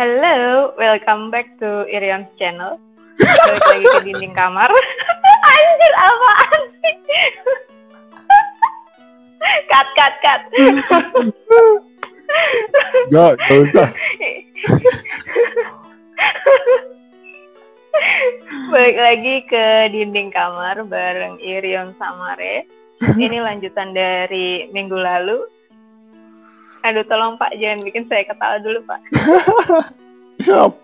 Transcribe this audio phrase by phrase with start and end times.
[0.00, 2.80] Hello, welcome back to Irion's channel.
[3.20, 4.72] Balik lagi ke dinding kamar.
[5.52, 6.96] Anjir, apaan sih?
[9.68, 10.40] cut, cut, cut.
[13.12, 13.92] Gak, gak usah.
[18.72, 22.64] Balik lagi ke dinding kamar bareng Irion Samare.
[23.04, 25.59] Ini lanjutan dari minggu lalu.
[26.80, 29.00] Aduh, tolong Pak, jangan bikin saya ketawa dulu, Pak.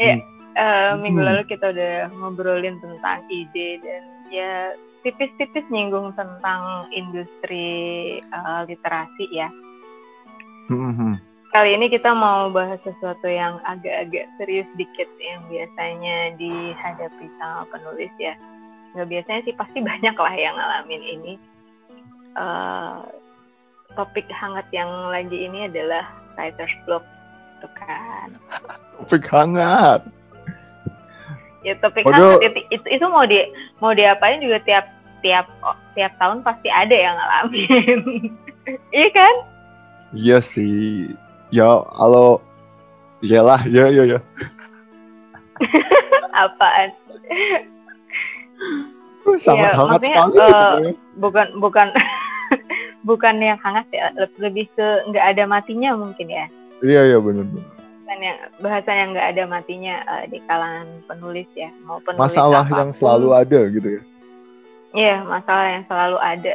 [0.00, 0.16] Ya,
[0.56, 1.28] eh, minggu Hmm.
[1.28, 4.02] lalu kita udah ngobrolin tentang ide dan
[4.32, 4.72] ya
[5.04, 9.48] tipis-tipis nyinggung tentang industri eh, literasi ya.
[10.72, 11.20] Mhm.
[11.50, 18.10] Kali ini kita mau bahas sesuatu yang agak-agak serius dikit yang biasanya dihadapi sama penulis
[18.22, 18.38] ya.
[18.94, 21.32] Nggak biasanya sih pasti banyak lah yang ngalamin ini.
[22.38, 22.98] Eh,
[23.98, 26.06] topik hangat yang lagi ini adalah
[26.38, 27.02] writer's block,
[27.58, 28.30] tuh kan.
[29.02, 30.02] Topik hangat.
[31.60, 32.40] ya topik Waduh.
[32.40, 33.36] hangat itu, itu itu mau di
[33.84, 34.88] mau diapain juga tiap
[35.20, 38.00] tiap oh, tiap tahun pasti ada yang ngalamin
[38.96, 39.34] iya kan
[40.10, 41.06] Iya sih.
[41.54, 42.42] Ya, halo.
[43.22, 44.18] Iyalah, ya, ya, ya.
[46.42, 46.90] apaan
[49.38, 50.34] Sangat Ya, hangat maksudnya, sekali.
[50.34, 50.92] eh, gitu ya.
[51.16, 51.88] bukan bukan
[53.08, 56.46] bukan yang hangat ya le- lebih ke nggak ada matinya mungkin ya
[56.80, 57.44] Iya, iya, benar.
[57.44, 62.62] bukan yang bahasan yang nggak ada matinya eh, di kalangan penulis ya mau penulis Masalah
[62.62, 62.78] apa pun.
[62.78, 64.02] yang selalu ada gitu ya.
[64.90, 66.52] Iya, masalah yang selalu ada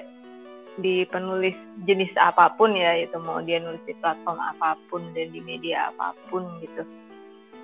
[0.76, 5.32] di penulis jenis apa pun ya, itu mau dia nulis di platform apa pun dan
[5.32, 6.84] di media apa pun gitu.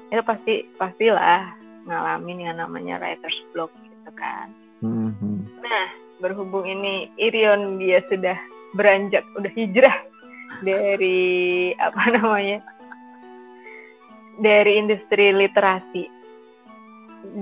[0.08, 1.52] Itu pasti pastilah
[1.84, 4.48] ngalamin yang namanya writer's block gitu kan.
[4.81, 5.61] Mhm.
[5.61, 5.87] Nah,
[6.19, 8.37] berhubung ini Irion dia sudah
[8.73, 9.97] beranjak, udah hijrah
[10.61, 12.59] dari apa namanya?
[14.41, 16.09] dari industri literasi.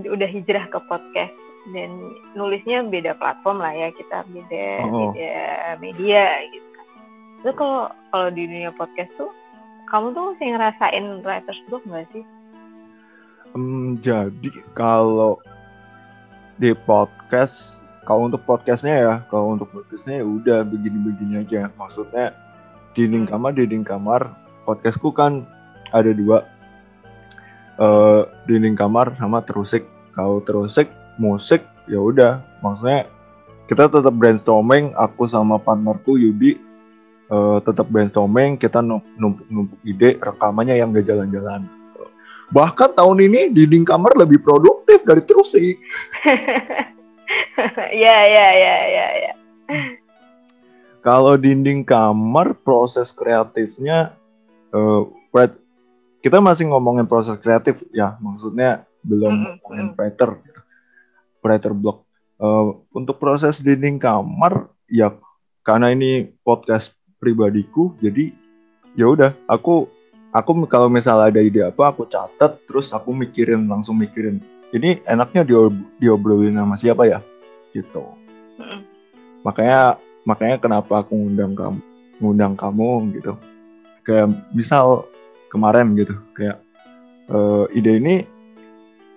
[0.04, 1.32] Udah hijrah ke podcast
[1.72, 1.92] dan
[2.36, 5.14] nulisnya beda platform lah ya, kita beda Oh.
[5.14, 5.32] beda
[5.80, 6.68] media gitu.
[7.40, 9.32] Itu kalau kalau di dunia podcast tuh
[9.88, 12.24] kamu tuh masih ngerasain writer's block nggak sih?
[13.56, 15.40] Em, jadi kalau
[16.60, 21.72] di podcast, kalau untuk podcastnya ya, kalau untuk podcastnya ya udah begini-begini aja.
[21.80, 22.36] Maksudnya
[22.92, 24.36] dinding kamar, dinding kamar.
[24.68, 25.48] Podcastku kan
[25.96, 26.44] ada dua,
[27.80, 29.88] eh dinding kamar sama terusik.
[30.12, 33.08] Kalau terusik musik ya udah, maksudnya
[33.72, 34.92] kita tetap brainstorming.
[35.00, 36.60] Aku sama partnerku Yudi
[37.32, 38.60] eh, tetap brainstorming.
[38.60, 41.79] Kita nu- numpuk-numpuk ide, rekamannya yang gak jalan-jalan.
[42.50, 45.76] Bahkan tahun ini dinding kamar lebih produktif dari terusik.
[47.94, 49.34] Ya ya ya ya ya.
[51.06, 54.16] Kalau dinding kamar proses kreatifnya
[55.30, 55.54] wait,
[56.26, 59.96] kita masih ngomongin proses kreatif ya, maksudnya belum ngomongin mm.
[60.00, 60.62] writer gitu.
[61.46, 62.10] Writer block.
[62.40, 65.12] Eh, untuk proses dinding kamar ya
[65.60, 68.32] karena ini podcast pribadiku jadi
[68.96, 69.92] ya udah aku
[70.30, 74.38] aku kalau misalnya ada ide apa aku catat terus aku mikirin langsung mikirin
[74.70, 77.20] ini enaknya diob- diobrolin sama siapa ya?
[77.74, 78.02] Gitu.
[79.42, 81.80] Makanya makanya kenapa aku ngundang kamu
[82.22, 83.34] ngundang kamu gitu.
[84.06, 85.10] Kayak misal
[85.50, 86.62] kemarin gitu kayak
[87.30, 88.16] eh, ide ini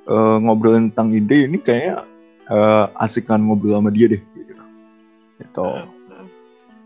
[0.09, 2.09] eh, ngobrolin tentang ide ini kayaknya
[2.49, 4.55] eh, asik kan ngobrol sama dia deh gitu.
[5.37, 5.69] Gitu.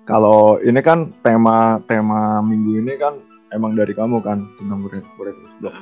[0.06, 5.76] Kalau ini kan tema tema minggu ini kan emang dari kamu kan tentang Breakfast Block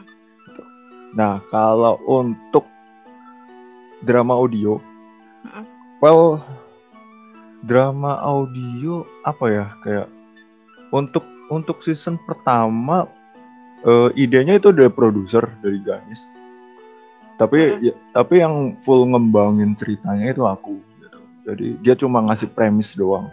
[0.48, 0.62] gitu.
[1.14, 2.66] nah kalau untuk
[4.04, 4.76] drama audio
[5.44, 5.64] Mm-mm.
[6.02, 6.40] well
[7.64, 10.08] drama audio apa ya kayak
[10.92, 13.08] untuk untuk season pertama
[13.84, 16.20] eh, idenya itu dari produser dari Ganis
[17.34, 17.80] tapi Mm.
[17.82, 21.18] ya, tapi yang full ngembangin ceritanya itu aku gitu.
[21.48, 23.26] jadi dia cuma ngasih premis doang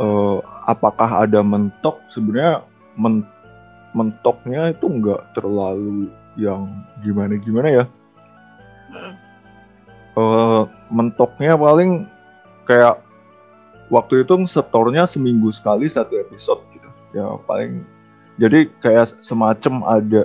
[0.00, 2.64] Eh, apakah ada mentok sebenarnya
[3.00, 3.28] men-
[3.96, 6.68] mentoknya itu nggak terlalu yang
[7.00, 7.84] gimana gimana ya?
[10.14, 12.04] Eh mentoknya paling
[12.68, 13.00] kayak
[13.90, 16.88] waktu itu setornya seminggu sekali satu episode gitu.
[17.16, 17.82] Ya paling
[18.38, 20.22] jadi kayak semacam ada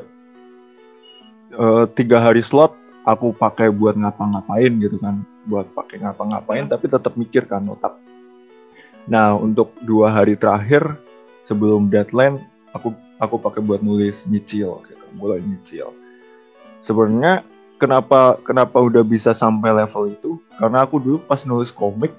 [1.56, 5.26] eh, tiga hari slot aku pakai buat ngapa-ngapain gitu kan.
[5.46, 6.74] Buat pakai ngapa-ngapain Hmm.
[6.74, 7.98] tapi tetap mikir kan otak.
[9.06, 10.98] Nah untuk dua hari terakhir
[11.46, 12.42] sebelum deadline
[12.76, 15.96] aku aku pakai buat nulis nyicil gitu mulai nyicil
[16.84, 17.48] sebenarnya
[17.80, 22.12] kenapa kenapa udah bisa sampai level itu karena aku dulu pas nulis komik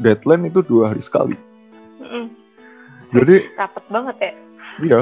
[0.00, 1.36] deadline itu dua hari sekali
[2.00, 2.32] Mm-mm.
[3.12, 4.32] jadi Rapet banget ya.
[4.78, 5.00] Iya,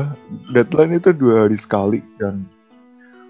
[0.57, 2.49] deadline itu dua hari sekali dan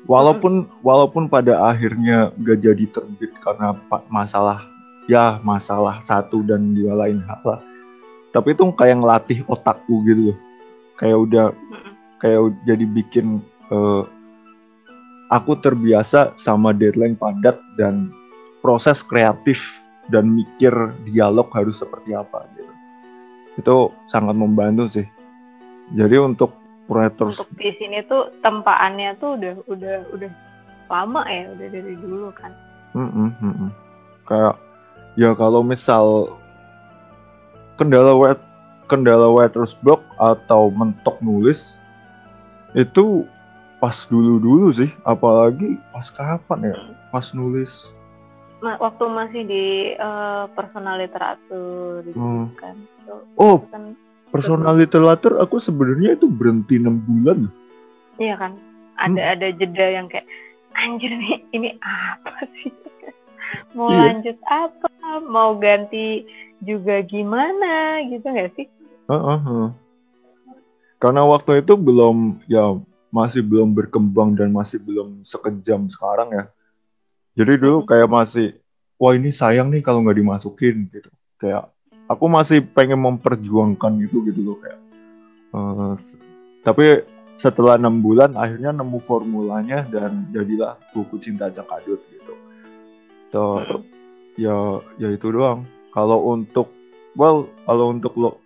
[0.07, 3.75] walaupun walaupun pada akhirnya gak jadi terbit karena
[4.07, 4.63] masalah
[5.11, 7.61] ya masalah satu dan dua lain hal lah.
[8.31, 10.39] Tapi itu kayak ngelatih otakku gitu loh.
[10.97, 11.47] Kayak udah
[12.21, 14.09] kayak jadi bikin uh,
[15.29, 18.11] aku terbiasa sama deadline padat dan
[18.65, 19.63] proses kreatif
[20.11, 20.73] dan mikir
[21.07, 22.73] dialog harus seperti apa gitu.
[23.59, 23.77] Itu
[24.11, 25.07] sangat membantu sih.
[25.95, 26.55] Jadi untuk
[26.87, 30.31] proyektor di sini tuh tempaannya tuh udah udah udah
[30.87, 32.55] lama ya, udah dari dulu kan.
[32.95, 33.71] Mm -mm, mm -mm.
[34.27, 34.55] Kayak
[35.19, 36.37] ya kalau misal
[37.77, 38.39] kendala wet
[38.87, 41.75] kendala writer's block atau mentok nulis
[42.75, 43.27] itu
[43.83, 46.77] pas dulu-dulu sih, apalagi pas kapan ya?
[47.13, 47.93] Pas nulis
[48.65, 49.65] waktu masih di
[50.01, 52.59] uh, personal literatur gitu hmm.
[52.59, 52.77] kan.
[53.07, 53.95] So, oh, kan,
[54.35, 57.47] personal literatur aku sebenarnya itu berhenti enam bulan.
[58.19, 58.53] Iya kan.
[58.99, 59.33] Ada hmm.
[59.39, 60.27] ada jeda yang kayak
[60.75, 62.73] anjir nih ini apa sih?
[63.77, 64.11] Mau iya.
[64.11, 64.91] lanjut apa?
[65.29, 66.27] Mau ganti
[66.65, 68.67] juga gimana gitu nggak sih?
[69.07, 69.67] Uh, uh.
[70.99, 72.75] Karena waktu itu belum ya
[73.15, 76.45] masih belum berkembang dan masih belum sekejam sekarang ya.
[77.37, 78.57] Jadi dulu kayak masih,
[78.97, 81.13] wah ini sayang nih kalau nggak dimasukin gitu.
[81.37, 81.69] Kayak
[82.09, 84.81] aku masih pengen memperjuangkan itu gitu loh kayak.
[85.55, 85.95] Uh,
[86.67, 87.07] tapi
[87.37, 92.33] setelah enam bulan akhirnya nemu formulanya dan jadilah buku cinta Jakadut gitu.
[93.31, 93.85] Tuh,
[94.41, 95.69] ya ya itu doang.
[95.93, 96.73] Kalau untuk
[97.13, 98.41] well kalau untuk lo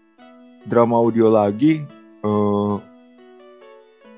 [0.67, 1.81] drama audio lagi,
[2.25, 2.77] uh,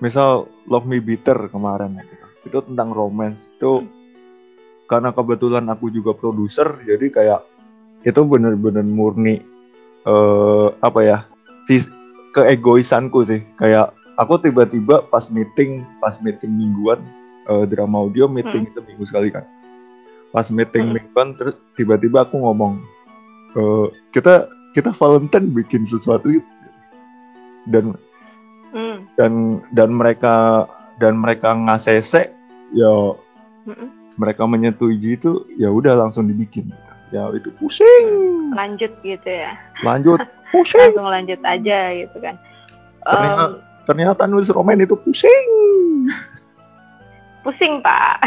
[0.02, 2.26] misal Love Me Bitter kemarin gitu.
[2.50, 3.86] Itu tentang romance itu
[4.90, 7.40] karena kebetulan aku juga produser jadi kayak
[8.04, 9.40] itu bener-bener murni
[10.04, 11.18] uh, apa ya
[11.64, 11.80] si
[12.34, 17.00] keegoisanku sih kayak aku tiba-tiba pas meeting pas meeting mingguan
[17.48, 18.70] uh, drama audio meeting hmm.
[18.74, 19.46] itu minggu sekali kan
[20.34, 20.94] pas meeting hmm.
[20.98, 22.82] mingguan terus tiba-tiba aku ngomong
[23.56, 26.28] uh, kita kita Valentine bikin sesuatu
[27.68, 27.94] dan
[28.72, 28.98] hmm.
[29.20, 30.66] dan dan mereka
[30.98, 32.32] dan mereka ngasese
[32.72, 32.94] ya
[33.68, 33.88] hmm.
[34.16, 36.72] mereka menyetujui itu ya udah langsung dibikin.
[37.12, 38.08] Ya itu pusing.
[38.56, 39.52] Lanjut gitu ya.
[39.84, 40.20] Lanjut.
[40.52, 40.92] Pusing.
[40.92, 42.36] Langsung lanjut aja gitu kan.
[43.08, 43.52] Ternyata, um,
[43.88, 45.48] ternyata nulis roman itu pusing
[47.42, 48.22] pusing pak.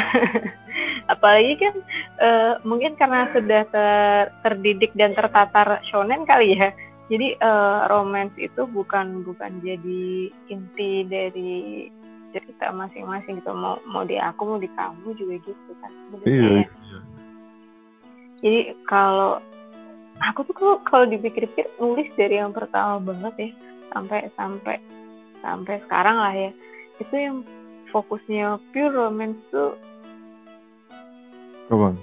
[1.14, 1.76] Apalagi kan
[2.20, 6.70] uh, mungkin karena sudah ter, terdidik dan tertatar shonen kali ya.
[7.06, 11.88] Jadi uh, romance itu bukan bukan jadi inti dari
[12.34, 13.54] cerita masing-masing gitu.
[13.54, 15.92] Mau mau di aku mau di kamu juga gitu kan
[16.26, 17.00] iya, iya.
[18.42, 19.40] jadi kalau
[20.20, 23.50] aku tuh kalau kalau dipikir-pikir nulis dari yang pertama banget ya.
[23.94, 24.76] Sampai sampai
[25.40, 26.52] sampai sekarang lah ya.
[27.00, 27.36] Itu yang
[27.96, 29.80] fokusnya pure romance tuh
[31.72, 31.96] Kapan?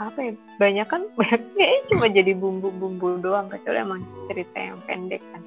[0.00, 0.32] apa ya?
[0.56, 1.02] Banyak kan?
[1.20, 1.68] Banyak.
[1.92, 4.00] Cuma jadi bumbu-bumbu doang kecuali emang
[4.32, 5.42] cerita yang pendek kan.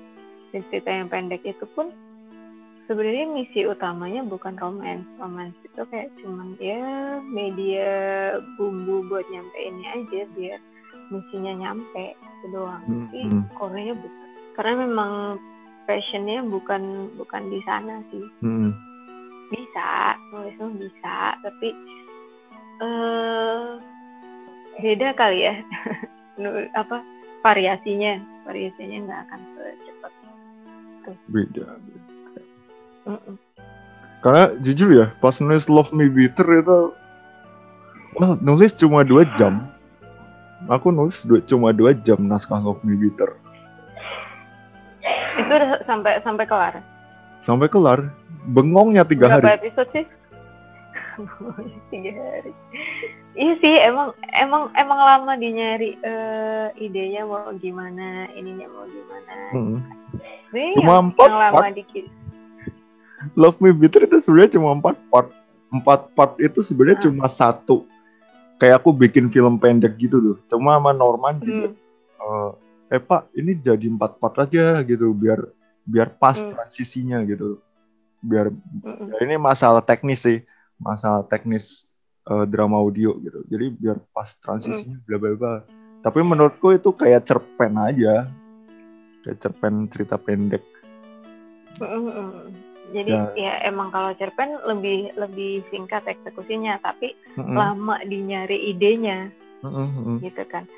[0.53, 1.89] Dan cerita yang pendek itu pun
[2.85, 5.07] sebenarnya misi utamanya bukan romance.
[5.17, 6.83] Romance itu kayak cuman ya
[7.25, 7.89] media
[8.59, 10.59] bumbu buat nyampe ini aja biar
[11.09, 12.13] misinya nyampe.
[12.13, 12.83] Itu doang.
[12.85, 13.09] Hmm.
[13.09, 13.43] tapi hmm.
[13.57, 14.21] Korea bukan.
[14.53, 15.11] Karena memang
[15.89, 18.25] passionnya bukan bukan di sana sih.
[18.45, 18.92] Hmm.
[19.53, 21.69] Bisa nulisnya bisa tapi
[22.81, 23.77] uh,
[24.81, 25.55] beda kali ya
[26.81, 26.97] apa
[27.45, 28.17] variasinya
[28.49, 30.13] variasinya nggak akan secepat
[31.29, 32.13] beda, beda
[34.23, 36.95] karena jujur ya, pas nulis Love Me Bitter itu,
[38.15, 39.67] well, nulis cuma dua jam.
[40.71, 43.35] Aku nulis dua, cuma dua jam naskah Love Me Bitter.
[45.43, 46.79] Itu udah sampai sampai kelar?
[47.43, 48.07] Sampai kelar.
[48.49, 49.45] Bengongnya tiga Berapa hari.
[49.47, 50.05] Berapa episode sih?
[51.93, 52.51] tiga hari.
[53.33, 59.33] Iya sih, emang emang emang lama dinyari uh, idenya mau gimana, ininya mau gimana.
[59.55, 59.77] Hmm.
[60.53, 62.05] Cuma empat, yang lama dikit
[63.31, 65.31] Love Me Bitter itu sebenarnya cuma empat part.
[65.71, 67.05] Empat part itu sebenarnya hmm.
[67.07, 67.87] cuma satu.
[68.59, 70.37] Kayak aku bikin film pendek gitu loh.
[70.51, 71.45] Cuma sama Norman hmm.
[71.47, 71.69] juga.
[72.19, 72.51] Uh,
[72.91, 75.47] eh Pak, ini jadi empat part aja gitu biar
[75.87, 76.51] biar pas hmm.
[76.51, 77.63] transisinya gitu.
[78.23, 79.19] Biar hmm.
[79.19, 80.39] ya ini masalah teknis sih,
[80.79, 81.83] masalah teknis
[82.31, 83.43] uh, drama audio gitu.
[83.51, 85.53] Jadi biar pas transisinya bla bla bla.
[86.03, 88.27] Tapi menurutku itu kayak cerpen aja.
[89.23, 90.63] Kayak cerpen cerita pendek.
[92.93, 93.33] Jadi ya.
[93.33, 97.55] ya emang kalau cerpen lebih lebih singkat eksekusinya, tapi mm-hmm.
[97.57, 99.33] lama dinyari idenya,
[99.65, 100.21] mm-hmm.
[100.21, 100.69] gitu kan.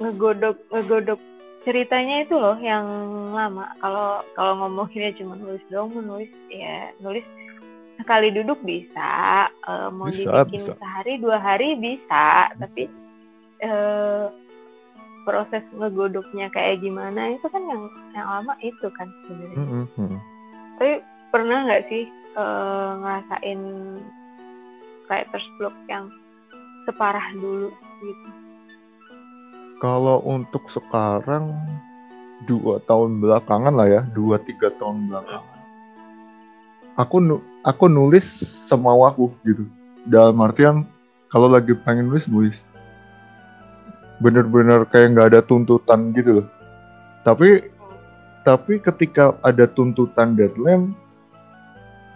[0.00, 1.20] Ngegodok ngegodok
[1.68, 2.88] ceritanya itu loh yang
[3.36, 3.68] lama.
[3.84, 7.24] Kalau kalau ngomonginnya cuma nulis dong nulis ya nulis.
[8.00, 10.72] Sekali duduk bisa uh, mau bisa, dibikin bisa.
[10.80, 12.48] sehari dua hari bisa.
[12.56, 12.88] Tapi
[13.68, 14.32] uh,
[15.28, 17.84] proses ngegodoknya kayak gimana itu kan yang
[18.16, 19.60] yang lama itu kan sebenarnya.
[19.60, 20.16] Mm -hmm.
[20.78, 20.92] tapi
[21.28, 22.08] pernah nggak sih
[22.38, 23.60] uh, ngerasain
[25.04, 25.28] kayak
[25.60, 26.08] block yang
[26.88, 27.68] separah dulu
[28.00, 28.47] gitu
[29.78, 31.54] kalau untuk sekarang
[32.46, 35.58] dua tahun belakangan lah ya dua tiga tahun belakangan.
[36.98, 37.16] Aku
[37.62, 38.26] aku nulis
[38.66, 39.66] semau aku gitu.
[40.06, 40.82] Dalam artian
[41.30, 42.58] kalau lagi pengen nulis nulis.
[44.18, 46.46] Bener-bener kayak nggak ada tuntutan gitu loh.
[47.22, 47.70] Tapi
[48.42, 50.90] tapi ketika ada tuntutan deadline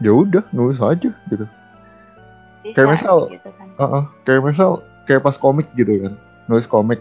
[0.02, 1.46] ya udah nulis aja gitu.
[2.62, 3.66] Bisa, kayak misal gitu kan.
[3.78, 6.18] uh -uh, kayak misal kayak pas komik gitu kan.
[6.50, 6.98] Nulis komik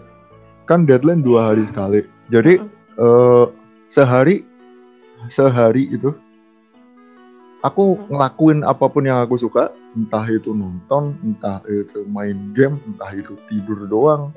[0.72, 2.08] kan deadline dua hari sekali.
[2.32, 2.64] Jadi
[2.96, 3.52] uh,
[3.92, 4.48] sehari
[5.28, 6.16] sehari itu
[7.60, 13.12] aku ngelakuin apa pun yang aku suka entah itu nonton entah itu main game entah
[13.12, 14.32] itu tidur doang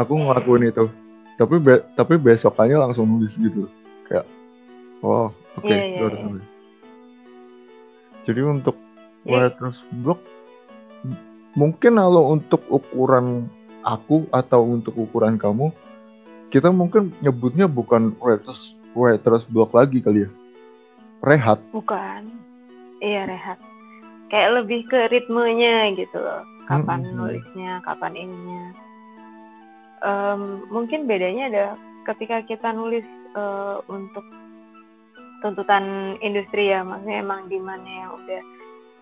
[0.00, 0.88] aku ngelakuin itu.
[1.36, 3.68] Tapi be tapi besokannya langsung nulis gitu.
[4.08, 4.24] Kayak
[5.04, 6.26] oh oke okay, yeah, yeah, harus yeah.
[6.32, 6.46] nulis.
[8.24, 8.76] Jadi untuk
[9.28, 9.36] yeah.
[9.36, 10.24] writer's block
[11.52, 13.52] mungkin kalau untuk ukuran
[13.86, 15.70] aku atau untuk ukuran kamu
[16.50, 20.30] kita mungkin nyebutnya bukan writer's writer's block lagi kali ya.
[21.20, 21.58] Rehat.
[21.74, 22.32] Bukan.
[23.02, 23.58] Iya rehat.
[24.32, 26.42] Kayak lebih ke ritmenya gitu loh.
[26.66, 28.64] Kapan hmm, nulisnya kapan ininya.
[30.00, 31.66] Um, mungkin bedanya ada
[32.08, 34.24] ketika kita nulis uh, untuk
[35.42, 36.86] tuntutan industri ya.
[36.86, 38.42] Maksudnya emang di mana yang udah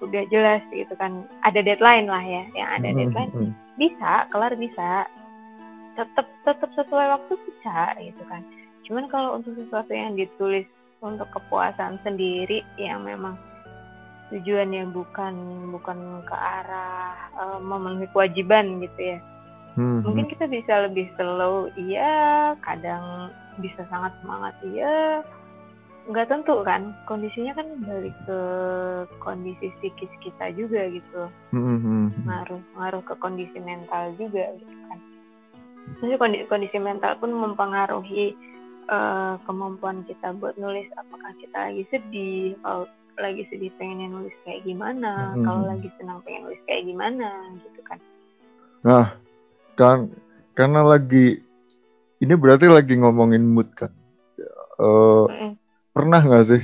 [0.08, 1.24] udah jelas gitu kan.
[1.42, 3.52] Ada deadline lah ya yang ada hmm, deadline hmm.
[3.80, 5.08] bisa kelar bisa.
[5.94, 8.42] Tetap tetap sesuai waktu bisa gitu kan.
[8.84, 10.66] Cuman kalau untuk sesuatu yang ditulis
[11.00, 13.36] untuk kepuasan sendiri yang memang
[14.32, 15.34] tujuannya bukan
[15.70, 19.20] bukan ke arah uh, memenuhi kewajiban gitu ya.
[19.74, 20.06] Hmm.
[20.06, 22.54] mungkin kita bisa lebih slow iya.
[22.62, 25.22] Kadang bisa sangat semangat iya
[26.04, 28.40] nggak tentu kan kondisinya kan balik ke
[29.24, 31.22] kondisi psikis kita juga gitu
[31.56, 32.28] hmm.
[32.28, 34.98] ngaruh ngaruh ke kondisi mental juga gitu kan
[36.04, 38.36] jadi kondisi, kondisi mental pun mempengaruhi
[38.92, 42.84] uh, kemampuan kita buat nulis apakah kita lagi sedih kalau
[43.16, 45.40] lagi sedih pengen nulis kayak gimana hmm.
[45.40, 47.28] kalau lagi senang pengen nulis kayak gimana
[47.64, 47.98] gitu kan
[48.84, 49.06] nah
[49.72, 50.12] kan
[50.52, 51.40] karena lagi
[52.20, 53.88] ini berarti lagi ngomongin mood kan
[54.76, 55.63] uh, hmm.
[55.94, 56.62] Pernah nggak sih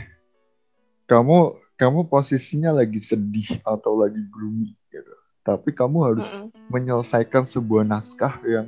[1.07, 5.15] kamu kamu posisinya lagi sedih atau lagi gloomy gitu
[5.47, 6.51] tapi kamu harus hmm.
[6.67, 8.67] menyelesaikan sebuah naskah yang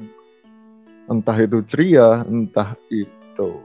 [1.10, 3.58] entah itu ceria entah itu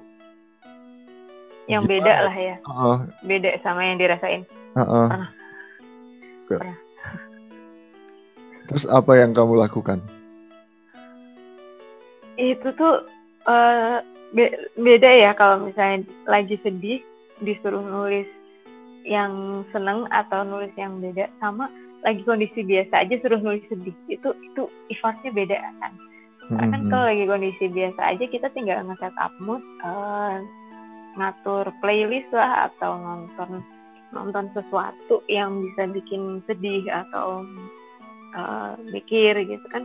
[1.70, 1.94] yang Gimana?
[2.01, 4.42] beda lah ya uh, beda sama yang dirasain
[4.74, 5.08] uh, uh.
[5.13, 5.32] Pernah.
[6.50, 6.77] Pernah.
[8.74, 10.01] terus apa yang kamu lakukan
[12.42, 13.06] itu tuh
[13.46, 14.01] uh,
[14.36, 17.00] be beda ya kalau misalnya lagi sedih
[17.39, 18.27] disuruh nulis
[19.07, 21.72] yang seneng atau nulis yang beda sama
[22.03, 25.93] lagi kondisi biasa aja suruh nulis sedih itu itu effortnya beda kan
[26.48, 30.39] karena kan kalau lagi kondisi biasa aja kita tinggal nge up mood, uh,
[31.19, 33.60] ngatur playlist lah atau nonton
[34.15, 37.43] nonton sesuatu yang bisa bikin sedih atau
[38.31, 39.84] uh, mikir gitu kan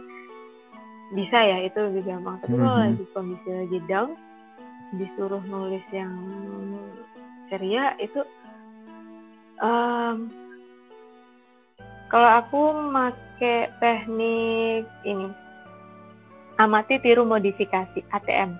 [1.18, 2.38] bisa ya itu lebih gampang.
[2.46, 2.84] Tapi kalau mm-hmm.
[2.94, 4.10] lagi kondisi lagi down
[4.92, 6.12] disuruh nulis yang
[7.48, 8.20] ceria itu
[9.60, 10.28] um,
[12.12, 12.60] kalau aku
[12.92, 15.28] make teknik ini
[16.60, 18.52] amati tiru modifikasi ATM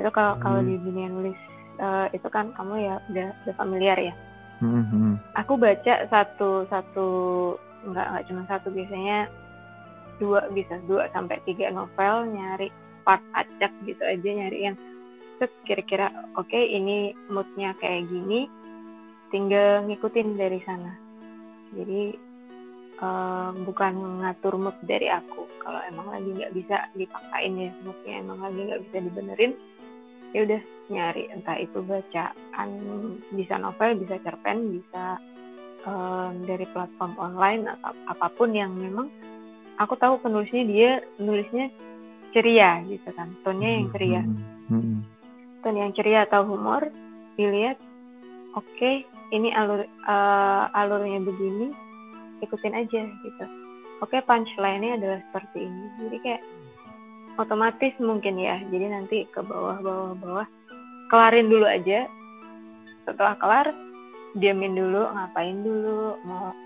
[0.00, 0.42] itu kalau hmm.
[0.42, 1.38] kalau di dunia nulis
[1.76, 4.14] uh, itu kan kamu ya udah, udah familiar ya
[4.64, 5.20] hmm.
[5.36, 7.08] aku baca satu satu
[7.84, 9.28] nggak nggak cuma satu biasanya
[10.20, 12.68] dua bisa dua sampai tiga novel nyari
[13.04, 14.76] part acak gitu aja nyari yang
[15.64, 18.50] kira-kira oke okay, ini moodnya kayak gini
[19.30, 20.92] tinggal ngikutin dari sana
[21.72, 22.18] jadi
[23.00, 28.38] uh, bukan ngatur mood dari aku kalau emang lagi nggak bisa dipaksain ya moodnya emang
[28.42, 29.52] lagi nggak bisa dibenerin
[30.30, 32.68] ya udah nyari entah itu bacaan
[33.34, 35.18] bisa novel bisa cerpen bisa
[35.86, 39.10] um, dari platform online atau apa pun yang memang
[39.78, 41.70] aku tahu penulisnya dia nulisnya
[42.30, 44.70] ceria gitu kan tonnya yang ceria hmm.
[44.70, 44.98] hmm.
[45.60, 46.88] Ton yang ceria atau humor
[47.36, 47.76] dilihat
[48.56, 51.70] oke okay, ini alur uh, alurnya begini
[52.40, 53.44] ikutin aja gitu.
[54.00, 55.84] Oke punchline-nya adalah seperti ini.
[56.00, 56.42] Jadi kayak
[57.36, 58.56] otomatis mungkin ya.
[58.72, 60.46] Jadi nanti ke bawah bawah bawah
[61.12, 62.08] kelarin dulu aja.
[63.04, 63.66] Setelah kelar
[64.40, 66.56] diamin dulu ngapain dulu mau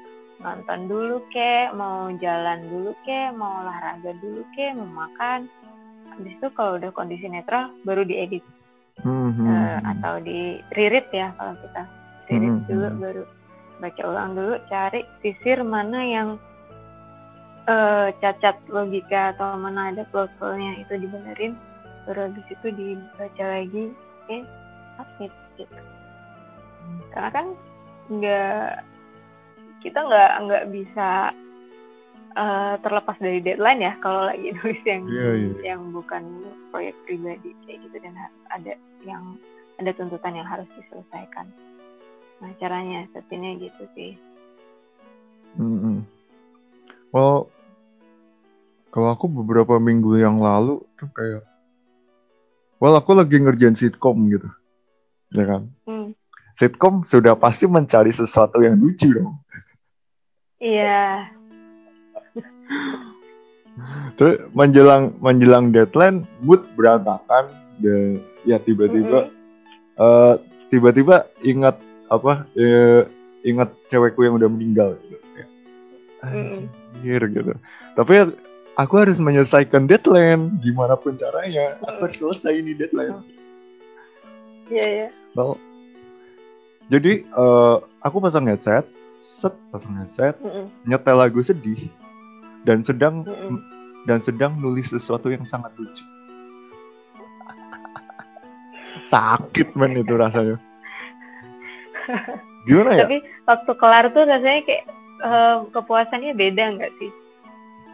[0.45, 5.51] nonton dulu ke mau jalan dulu ke mau olahraga dulu ke mau makan.
[6.15, 8.47] Habis itu kalau udah kondisi netral baru diedit
[9.03, 9.83] Hmm, hmm.
[9.83, 11.83] atau di ririt ya kalau kita
[12.31, 13.01] ririt Hmm, dulu hmm.
[13.03, 13.25] baru
[13.83, 16.29] baca ulang dulu cari sisir mana yang
[17.67, 21.59] eh, cacat logika atau mana ada plot-plotnya itu dibenerin
[22.07, 23.85] baru habis itu dibaca lagi
[24.31, 24.43] eh
[24.95, 25.81] submit gitu
[27.11, 27.47] karena kan
[28.13, 28.69] nggak
[29.81, 31.33] kita nggak nggak bisa
[32.35, 35.53] eh, terlepas dari deadline ya kalau lagi nulis yang Iya, iya.
[35.75, 36.23] yang bukan
[36.69, 38.15] proyek pribadi kayak gitu dan
[38.51, 38.73] ada
[39.03, 39.39] yang
[39.77, 41.47] ada tuntutan yang harus diselesaikan
[42.39, 44.13] nah caranya sepertinya gitu sih
[45.55, 45.99] Hmm, hmm.
[47.15, 47.47] Well,
[48.91, 51.47] kalau aku beberapa minggu yang lalu tuh kayak,
[52.79, 54.51] well aku lagi ngerjain sitkom gitu,
[55.31, 55.63] ya kan?
[55.87, 56.11] hmm.
[56.55, 59.39] Sitkom sudah pasti mencari sesuatu yang lucu dong.
[60.59, 61.31] iya
[64.15, 67.51] Terus menjelang menjelang deadline, mood berantakan
[67.83, 69.99] dan ya tiba-tiba Mm-mm.
[69.99, 70.35] eh,
[70.71, 72.47] tiba-tiba ingat apa?
[72.55, 73.03] eh,
[73.43, 75.19] ingat cewekku yang udah meninggal gitu.
[76.25, 77.53] Anjir gitu.
[77.99, 78.33] Tapi
[78.79, 81.75] aku harus menyelesaikan deadline gimana pun caranya.
[81.83, 83.19] Aku harus selesai ini deadline.
[84.71, 85.59] iya iya Well,
[86.87, 88.87] jadi eh, aku pasang headset,
[89.19, 90.71] set pasang headset, Mm-mm.
[90.87, 91.91] nyetel lagu sedih
[92.65, 93.61] dan sedang Mm-mm.
[94.09, 96.05] dan sedang nulis sesuatu yang sangat lucu.
[99.05, 100.57] Sakit men itu rasanya.
[102.65, 103.05] Gimana ya?
[103.05, 104.85] tapi waktu kelar tuh rasanya kayak
[105.25, 107.13] eh, kepuasannya beda nggak sih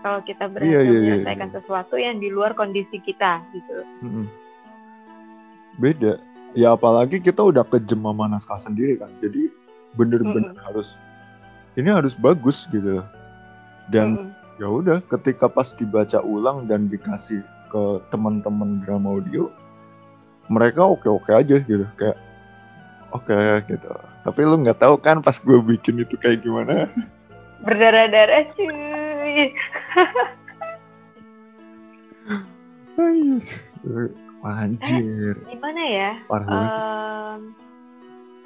[0.00, 4.26] kalau kita berhasil Iya, iya, iya, menyelesaikan sesuatu yang di luar kondisi kita gitu Mm-mm.
[5.78, 6.18] Beda.
[6.54, 9.10] Ya apalagi kita udah kejem sama naskah sendiri kan.
[9.22, 9.50] Jadi
[9.94, 10.98] bener-bener harus
[11.78, 13.02] ini harus bagus gitu.
[13.90, 14.39] Dan Mm-mm.
[14.60, 17.40] Ya udah ketika pas dibaca ulang dan dikasih
[17.72, 19.48] ke teman-teman drama audio
[20.52, 22.20] mereka oke-oke aja gitu kayak
[23.16, 23.32] oke
[23.70, 23.88] gitu.
[24.20, 26.92] Tapi lu nggak tahu kan pas gue bikin itu kayak gimana?
[27.64, 29.48] Berdarah-darah cuy.
[33.00, 34.12] Anjir.
[34.44, 36.10] anjir gimana ya?
[36.28, 37.56] Parah Em,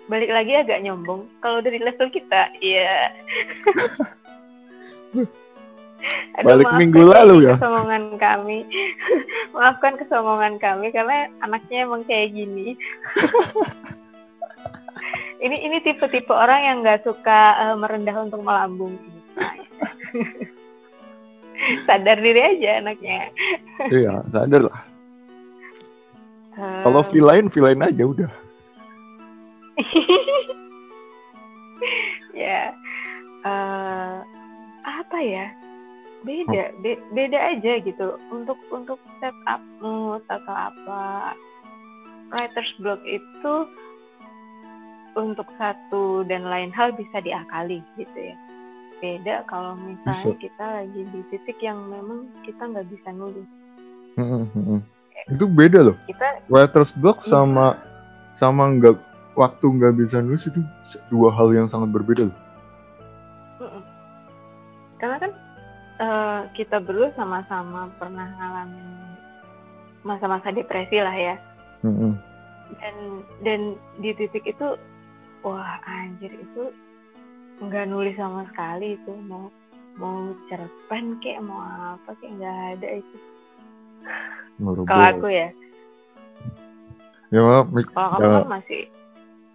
[0.06, 1.26] balik lagi agak nyombong.
[1.42, 3.10] Kalau dari level kita iya
[6.34, 7.54] Aduh, Balik minggu lalu ya?
[7.56, 8.66] kesombongan kami.
[9.54, 12.74] Maafkan kesombongan kami karena anaknya emang kayak gini.
[15.44, 18.96] Ini ini tipe-tipe orang yang nggak suka eh, merendah untuk melambung.
[21.84, 23.28] Sadar diri aja anaknya.
[23.92, 24.80] Iya sadar lah.
[26.56, 28.30] Em, kalau villain villain aja udah.
[32.32, 32.72] Ya
[33.44, 34.16] eh,
[34.84, 35.46] apa ya
[36.24, 41.32] beda be- beda aja gitu untuk untuk setup mood atau apa
[42.32, 43.54] writers block itu
[45.14, 48.36] untuk satu dan lain hal bisa diakali gitu ya
[48.98, 50.40] beda kalau misalnya Bisa.
[50.40, 53.48] kita lagi di titik yang memang kita nggak bisa nulis
[54.16, 54.80] Mm-mm, mm-mm.
[55.28, 57.30] itu beda loh kita writer's block Iya.
[57.30, 57.66] sama
[58.34, 58.96] sama nggak
[59.36, 60.60] waktu nggak bisa nulis itu
[61.12, 62.36] dua hal yang sangat berbeda loh
[66.04, 68.88] eh, kita berdua sama-sama pernah ngalamin
[70.04, 71.36] masa-masa depresi lah ya.
[71.84, 72.16] Mm-mm.
[72.80, 72.96] dan
[73.44, 73.60] dan
[74.00, 74.76] di titik itu
[75.44, 76.72] wah anjir itu
[77.60, 79.12] nggak nulis sama sekali itu.
[79.28, 79.48] Mau
[79.96, 81.60] mau cerpen kayak mau
[81.96, 83.16] apa kayak nggak ada itu.
[84.60, 85.48] Kalau aku ya.
[87.32, 88.80] Ya maaf, kalau kamu Ya, kan masih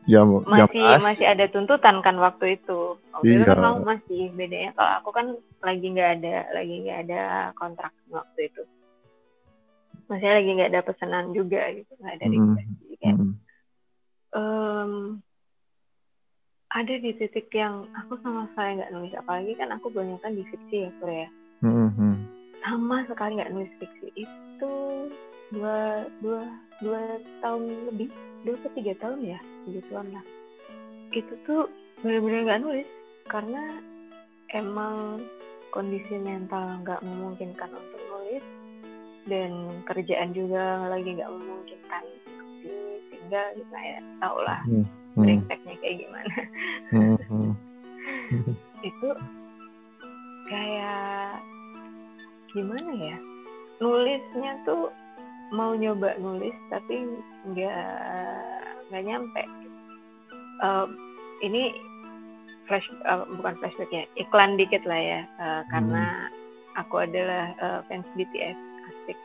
[0.07, 1.03] ya, ya masih mas.
[1.03, 3.63] masih ada tuntutan kan waktu itu waktu itu kan Iya.
[3.65, 5.27] kamu masih bedanya kalau aku kan
[5.59, 7.21] lagi nggak ada lagi nggak ada
[7.55, 8.61] kontrak waktu itu
[10.07, 12.53] masih lagi nggak ada pesanan juga gitu nggak ada Mm-mm.
[12.55, 13.31] request kayak, Mm-mm.
[14.33, 14.93] em,
[16.69, 20.43] ada di titik yang aku sama sekali nggak nulis apalagi kan aku banyak kan di
[20.45, 21.27] fiksi ya Korea
[21.61, 22.13] Mm-mm.
[22.61, 24.73] sama sekali nggak nulis fiksi itu
[25.49, 26.45] dua dua
[26.79, 27.01] dua
[27.43, 28.07] tahun lebih
[28.47, 30.23] dua ke tiga tahun ya begituan lah
[31.11, 31.67] itu tuh
[31.99, 32.89] benar-benar nggak nulis
[33.27, 33.63] karena
[34.55, 35.19] emang
[35.69, 38.45] kondisi mental nggak memungkinkan untuk nulis
[39.27, 39.51] dan
[39.85, 44.85] kerjaan juga lagi nggak memungkinkan untuk ditinggal gitu ya tau lah Hmm.
[45.17, 45.41] Hmm.
[45.49, 46.35] kayak gimana
[46.89, 47.17] Hmm.
[47.27, 47.51] Hmm.
[48.89, 49.09] itu
[50.47, 51.41] kayak
[52.49, 53.17] gimana ya
[53.77, 54.89] nulisnya tuh
[55.49, 57.09] mau nyoba nulis tapi
[57.49, 57.85] nggak
[58.89, 59.43] nggak nyampe.
[60.59, 60.87] Uh,
[61.39, 61.71] ini
[62.67, 66.29] flash uh, bukan flashback ya iklan dikit lah ya uh, karena
[66.77, 68.57] aku adalah uh, fans BTS
[68.89, 69.17] asik.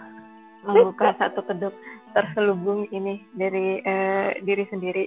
[0.66, 1.74] Membuka satu kedok
[2.14, 5.04] terselubung ini dari uh, diri sendiri.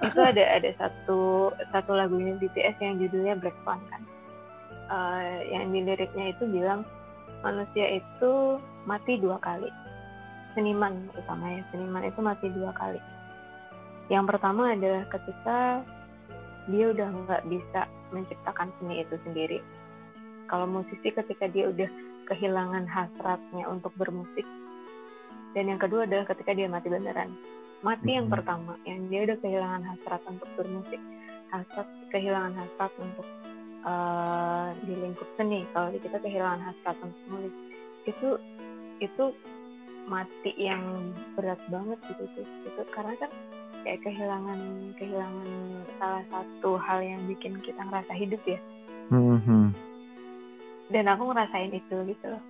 [0.00, 4.02] Itu ada ada satu satu lagunya BTS yang judulnya Black Swan kan.
[4.90, 6.82] Uh, yang di liriknya itu bilang
[7.40, 8.32] manusia itu
[8.84, 9.68] mati dua kali.
[10.56, 13.00] Seniman utama ya seniman itu mati dua kali.
[14.10, 15.58] Yang pertama adalah ketika
[16.68, 19.58] dia udah nggak bisa menciptakan seni itu sendiri.
[20.50, 21.86] Kalau musisi ketika dia udah
[22.26, 24.46] kehilangan hasratnya untuk bermusik.
[25.54, 27.34] Dan yang kedua adalah ketika dia mati beneran.
[27.82, 31.00] Mati yang pertama yang dia udah kehilangan hasrat untuk bermusik.
[31.50, 33.26] Hasrat kehilangan hasrat untuk
[33.84, 35.64] uh, di lingkup seni.
[35.72, 37.54] Kalau kita kehilangan hasrat untuk nulis
[38.08, 38.28] itu
[39.00, 39.24] itu
[40.08, 40.82] mati yang
[41.38, 43.30] berat banget gitu tuh itu karena kan
[43.86, 44.60] kayak kehilangan
[44.98, 45.48] kehilangan
[45.96, 48.60] salah satu hal yang bikin kita ngerasa hidup ya.
[49.10, 49.74] Mm-hmm.
[50.94, 52.44] dan aku ngerasain itu gitu loh.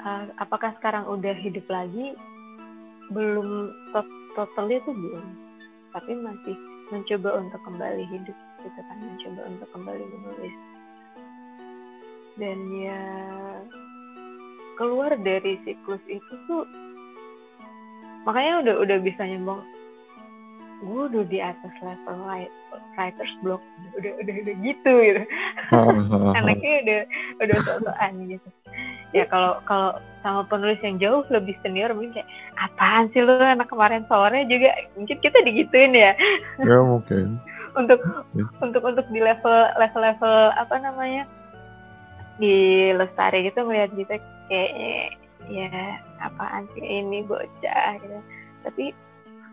[0.00, 2.16] Uh, apakah sekarang udah hidup lagi?
[3.12, 5.26] Belum tot totally itu belum.
[5.92, 6.56] Tapi masih
[6.88, 10.56] mencoba untuk kembali hidup gitu kan mencoba untuk kembali menulis.
[12.34, 13.02] Dan ya
[14.74, 16.66] keluar dari siklus itu tuh
[18.26, 19.62] makanya udah udah bisa nyembong
[20.84, 22.18] gue udah di atas level
[22.98, 23.62] writers block.
[23.96, 25.22] Udah udah udah gitu gitu.
[26.38, 27.00] Anaknya udah
[27.40, 28.48] udah sosokan gitu.
[29.14, 29.96] Ya kalau kalau
[30.26, 34.74] sama penulis yang jauh lebih senior mungkin kayak apaan sih lu anak kemarin sore juga?
[34.98, 36.12] Mungkin kita digituin ya.
[36.60, 37.38] Ya mungkin
[37.74, 38.00] untuk
[38.34, 38.46] ya.
[38.62, 41.24] untuk untuk di level level level apa namanya?
[42.38, 44.14] Di lestari gitu ngeliat gitu
[44.50, 45.14] kayak
[45.50, 45.70] ya
[46.22, 48.18] apaan sih ini bocah gitu.
[48.64, 48.84] Tapi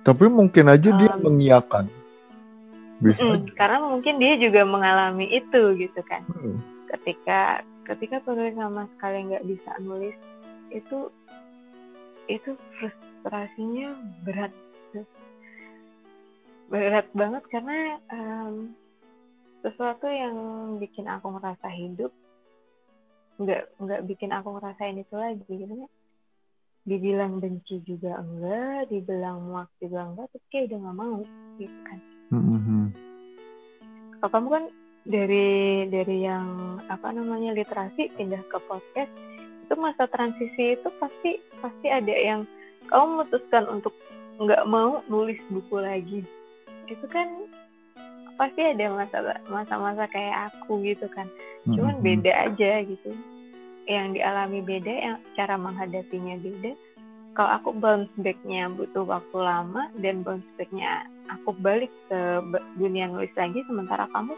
[0.01, 1.85] tapi mungkin aja um, dia mengiyakan
[3.01, 6.21] bisa mm, karena mungkin dia juga mengalami itu gitu kan.
[6.29, 6.61] Hmm.
[6.91, 10.13] ketika ketika penulis sama sekali nggak bisa nulis
[10.69, 11.09] itu
[12.29, 14.53] itu frustrasinya berat
[16.71, 18.71] berat banget karena um,
[19.61, 20.35] sesuatu yang
[20.79, 22.15] bikin aku merasa hidup
[23.37, 25.43] nggak nggak bikin aku ngerasain itu lagi.
[25.45, 25.89] Gitu ya
[26.81, 31.17] dibilang benci juga enggak dibilang muak juga enggak tapi kayak udah nggak mau
[31.61, 31.99] gitu kan.
[32.31, 32.83] Mm-hmm.
[34.17, 34.63] kalau kamu kan
[35.03, 35.49] dari
[35.91, 36.47] dari yang
[36.87, 39.11] apa namanya literasi pindah ke podcast
[39.67, 42.47] itu masa transisi itu pasti pasti ada yang
[42.89, 43.93] kamu memutuskan untuk
[44.41, 46.25] nggak mau nulis buku lagi
[46.91, 47.27] itu kan
[48.35, 51.29] pasti ada masa masa-masa kayak aku gitu kan
[51.63, 52.05] cuman mm-hmm.
[52.05, 53.13] beda aja gitu
[53.89, 56.71] yang dialami beda, yang cara menghadapinya beda.
[57.31, 62.19] Kalau aku bounce back-nya butuh waktu lama dan bounce back-nya aku balik ke
[62.75, 64.35] dunia nulis lagi, sementara kamu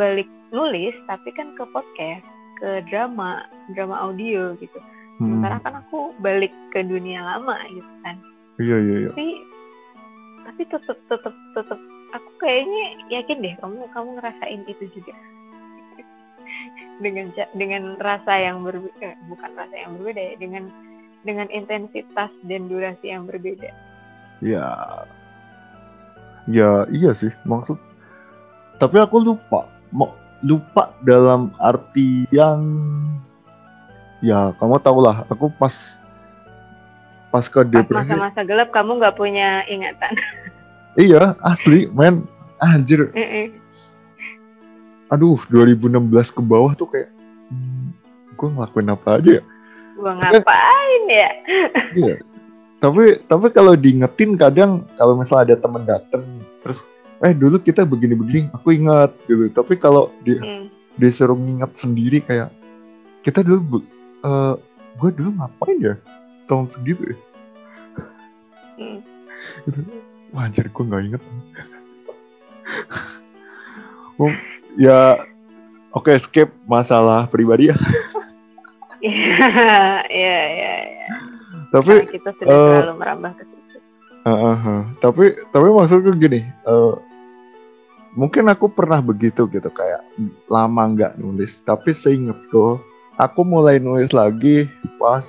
[0.00, 2.24] balik nulis tapi kan ke podcast,
[2.58, 3.44] ke drama,
[3.76, 4.80] drama audio gitu.
[5.20, 5.20] Hmm.
[5.20, 8.16] Sementara kan aku balik ke dunia lama gitu kan.
[8.56, 9.10] Iya iya iya.
[9.12, 9.28] Tapi
[10.44, 11.80] tapi tetap tetap tetap
[12.14, 15.14] aku kayaknya yakin deh kamu kamu ngerasain itu juga.
[17.04, 17.26] Dengan
[17.58, 20.64] dengan rasa yang berbeda eh, bukan rasa yang berbeda ya dengan
[21.26, 23.72] dengan intensitas dan durasi yang berbeda.
[24.44, 24.68] Ya.
[26.44, 27.80] Ya iya sih maksud
[28.76, 29.64] tapi aku lupa
[30.44, 32.60] lupa dalam arti yang
[34.20, 35.96] ya kamu tau lah aku pas
[37.34, 38.14] pas ke depresi.
[38.14, 40.14] masa-masa gelap kamu nggak punya ingatan.
[40.94, 42.22] Iya asli men.
[42.62, 43.10] Anjir.
[43.10, 43.64] Mm -mm
[45.14, 47.10] aduh 2016 ke bawah tuh kayak
[47.52, 47.94] hmm,
[48.34, 49.42] gue ngelakuin apa aja ya?
[49.94, 51.30] Gue ngapain ya?
[52.02, 52.16] Iya.
[52.82, 56.24] Tapi tapi kalau diingetin kadang kalau misalnya ada temen dateng
[56.60, 56.82] terus
[57.22, 59.48] eh dulu kita begini-begini aku ingat gitu.
[59.54, 60.98] Tapi kalau di hmm.
[60.98, 62.50] disuruh nginget sendiri kayak
[63.22, 63.80] kita dulu
[64.26, 64.58] uh,
[64.98, 65.94] gue dulu ngapain ya
[66.46, 67.16] tahun segitu ya
[68.80, 69.00] hmm.
[70.32, 71.22] wah anjir gue nggak inget
[74.78, 75.18] ya
[75.94, 77.76] oke okay, skip masalah pribadi ya.
[79.04, 81.06] Iya, iya, iya.
[81.68, 83.78] Tapi Karena kita sudah uh, terlalu merambah ke situ.
[84.24, 84.80] Uh, uh, uh.
[85.04, 86.96] Tapi tapi maksudku gini, uh,
[88.16, 90.00] mungkin aku pernah begitu gitu kayak
[90.48, 92.80] lama nggak nulis, tapi seingetku
[93.20, 95.28] aku mulai nulis lagi pas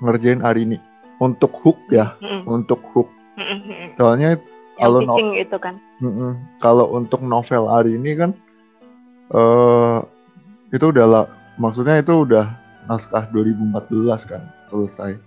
[0.00, 0.78] ngerjain hari ini
[1.20, 3.08] untuk hook ya, mm untuk hook.
[3.36, 3.96] Mm.
[4.00, 4.40] Soalnya
[4.80, 5.76] kalau no itu kan.
[6.00, 6.30] Mm -mm.
[6.60, 8.30] Kalau untuk novel hari ini kan
[9.34, 10.00] uh,
[10.72, 11.24] itu udah lah
[11.60, 12.48] maksudnya itu udah
[12.88, 15.18] naskah 2014 kan selesai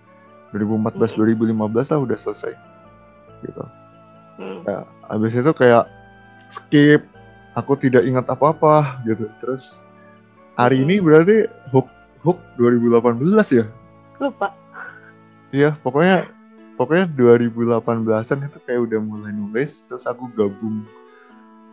[0.50, 2.52] 2014 2015 lah udah selesai
[3.44, 3.64] gitu
[4.34, 4.66] Hmm.
[4.66, 5.86] ya habis itu kayak
[6.50, 7.06] skip
[7.54, 9.78] aku tidak ingat apa-apa gitu terus
[10.58, 11.86] hari ini berarti hook
[12.26, 13.14] hook 2018
[13.54, 13.66] ya
[14.18, 14.50] Lupa.
[15.54, 16.26] Iya pokoknya
[16.74, 20.82] pokoknya 2018an itu kayak udah mulai nulis terus aku gabung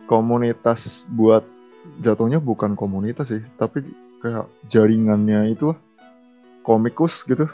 [0.06, 1.42] komunitas buat
[1.98, 3.82] jatuhnya bukan komunitas sih tapi
[4.22, 5.74] kayak jaringannya itu
[6.62, 7.50] komikus gitu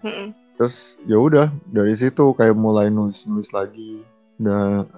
[0.00, 0.32] Mm-mm.
[0.56, 4.00] terus ya udah dari situ kayak mulai nulis nulis lagi
[4.40, 4.88] dan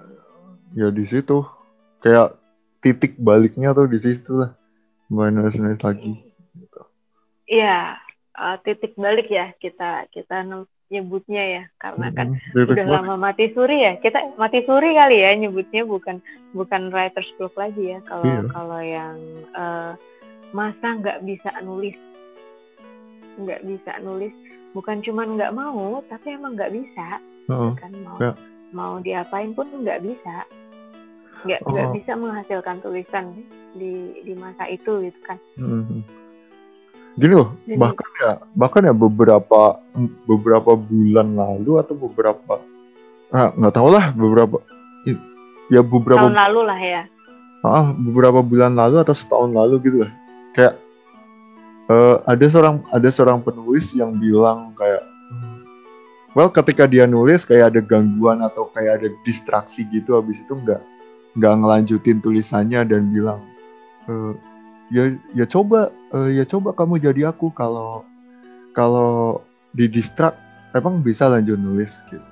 [0.79, 1.43] ya di situ
[1.99, 2.39] kayak
[2.79, 4.55] titik baliknya tuh di situ lah
[5.11, 6.15] mulai nulis nulis lagi
[6.55, 6.81] gitu.
[7.49, 7.97] Iya,
[8.39, 10.47] eh, titik balik ya kita kita
[10.89, 12.29] nyebutnya ya karena kan.
[12.49, 12.97] Titik udah balik.
[12.97, 17.93] lama mati suri ya kita mati suri kali ya nyebutnya bukan bukan writer's block lagi
[17.93, 18.41] ya kalau Iya.
[18.49, 19.17] kalau yang
[19.53, 19.93] eh,
[20.51, 21.93] masa nggak bisa nulis
[23.37, 24.33] nggak bisa nulis
[24.71, 27.73] bukan cuman nggak mau tapi emang nggak bisa Heeh.
[27.75, 28.33] kan mau Ya.
[28.71, 30.37] mau diapain pun nggak bisa
[31.41, 31.95] nggak nggak Oh.
[31.95, 33.25] bisa menghasilkan tulisan
[33.73, 36.01] di di masa itu gitu kan Mhm.
[37.19, 39.83] Gini loh, Jadi- bahkan ya, bahkan ya beberapa
[40.23, 42.63] beberapa bulan lalu atau beberapa
[43.35, 44.63] ah, nggak tahu lah beberapa
[45.69, 47.03] ya beberapa tahun lalu lah ya
[47.67, 50.13] ah, beberapa bulan lalu atau setahun lalu gitu lah.
[50.55, 50.75] Kayak
[51.91, 55.03] eh, ada seorang ada seorang penulis yang bilang kayak
[56.39, 60.79] well ketika dia nulis kayak ada gangguan atau kayak ada distraksi gitu habis itu nggak
[61.35, 63.43] nggak ngelanjutin tulisannya dan bilang
[64.07, 64.33] eh,
[64.89, 68.05] ya ya coba eh, ya coba kamu jadi aku kalau
[68.73, 69.43] kalau
[69.77, 70.37] di distract
[70.73, 72.25] emang bisa lanjut nulis gitu.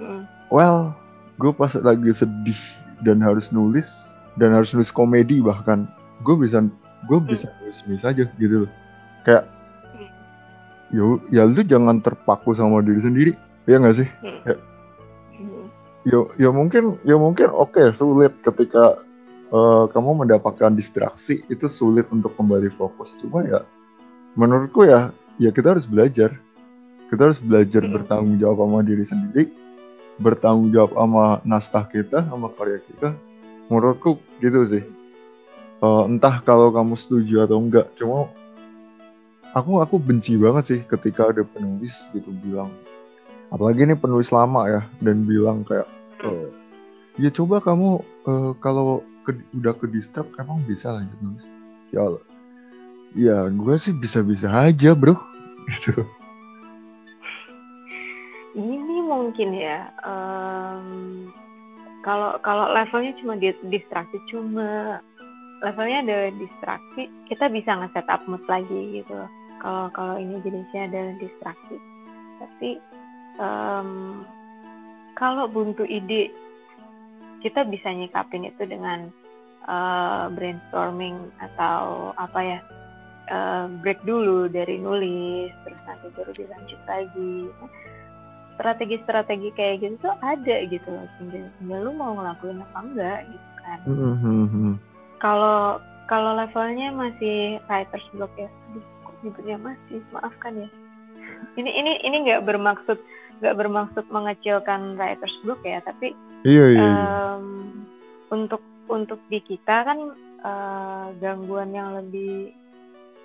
[0.00, 0.24] Mm.
[0.50, 0.96] well
[1.38, 2.58] gue pas lagi sedih
[3.04, 5.84] dan harus nulis dan harus nulis komedi bahkan
[6.24, 6.64] gue bisa
[7.06, 8.72] gue bisa nulis nulis aja gitu loh.
[9.22, 9.44] Kayak
[10.92, 13.32] ya ya lu jangan terpaku sama diri sendiri
[13.68, 14.08] ya nggak sih?
[14.24, 14.40] Mm.
[16.08, 18.98] ya ya mungkin ya mungkin oke sulit ketika
[19.52, 23.20] eh, kamu mendapatkan distraksi itu sulit untuk kembali fokus.
[23.20, 23.62] Cuma ya
[24.34, 26.32] menurutku ya ya kita harus belajar.
[27.12, 27.92] Kita harus belajar Hmm.
[27.92, 29.44] bertanggung jawab sama diri sendiri
[30.16, 33.12] bertanggung jawab sama naskah kita sama karya kita.
[33.68, 34.84] Menurutku gitu sih.
[35.82, 38.30] Eh, entah kalau kamu setuju atau enggak cuma
[39.50, 42.70] aku aku benci banget sih ketika ada penulis gitu bilang
[43.50, 45.84] apalagi ini penulis lama ya dan bilang kayak
[46.22, 46.48] eh,
[47.18, 51.44] ya coba kamu eh, kalau ke- udah ke disturb emang bisa lanjut nulis?
[51.92, 52.24] Ya Allah.
[53.12, 55.12] ya gue sih bisa-bisa aja bro.
[55.68, 56.02] Gitu.
[58.52, 60.86] Ini mungkin ya em,
[62.04, 65.00] kalau kalau levelnya cuma di distraksi cuma
[65.64, 69.16] levelnya ada distraksi kita bisa nge-set up mood lagi gitu.
[69.62, 71.76] Kalau kalau ini jenisnya adalah distraksi.
[72.42, 72.70] Tapi
[73.40, 74.20] em,
[75.16, 76.28] kalau buntu ide
[77.42, 79.10] kita bisa nyikapin itu dengan
[79.66, 82.58] eh, brainstorming atau apa ya
[83.28, 87.36] eh, break dulu dari nulis terus nanti baru dilanjut lagi.
[88.52, 93.50] Strategi-strategi kayak gitu tuh ada gitu loh tinggal, tinggal lu mau ngelakuin apa enggak gitu
[93.62, 93.78] kan.
[93.86, 94.74] Mhm.
[95.22, 95.78] kalau
[96.10, 99.98] kalau levelnya masih writer's block ya aduh kok nyebutnya masih?
[100.10, 100.68] Maafkan ya.
[101.56, 102.98] Ini ini ini nggak bermaksud
[103.40, 106.90] nggak bermaksud mengecilkan writer's block ya tapi iya iya,
[107.38, 107.46] em,
[108.30, 109.98] untuk untuk di kita kan
[110.42, 112.50] eh, gangguan yang lebih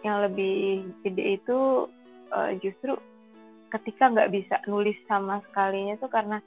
[0.06, 1.90] yang lebih gede itu
[2.32, 2.94] eh, justru
[3.74, 6.40] ketika nggak bisa nulis sama sekalinya tuh karena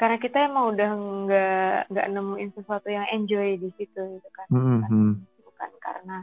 [0.00, 4.46] karena kita emang udah nggak nggak nemuin sesuatu yang enjoy di situ gitu kan.
[4.50, 5.12] Bukan, Mhm.
[5.46, 6.18] bukan karena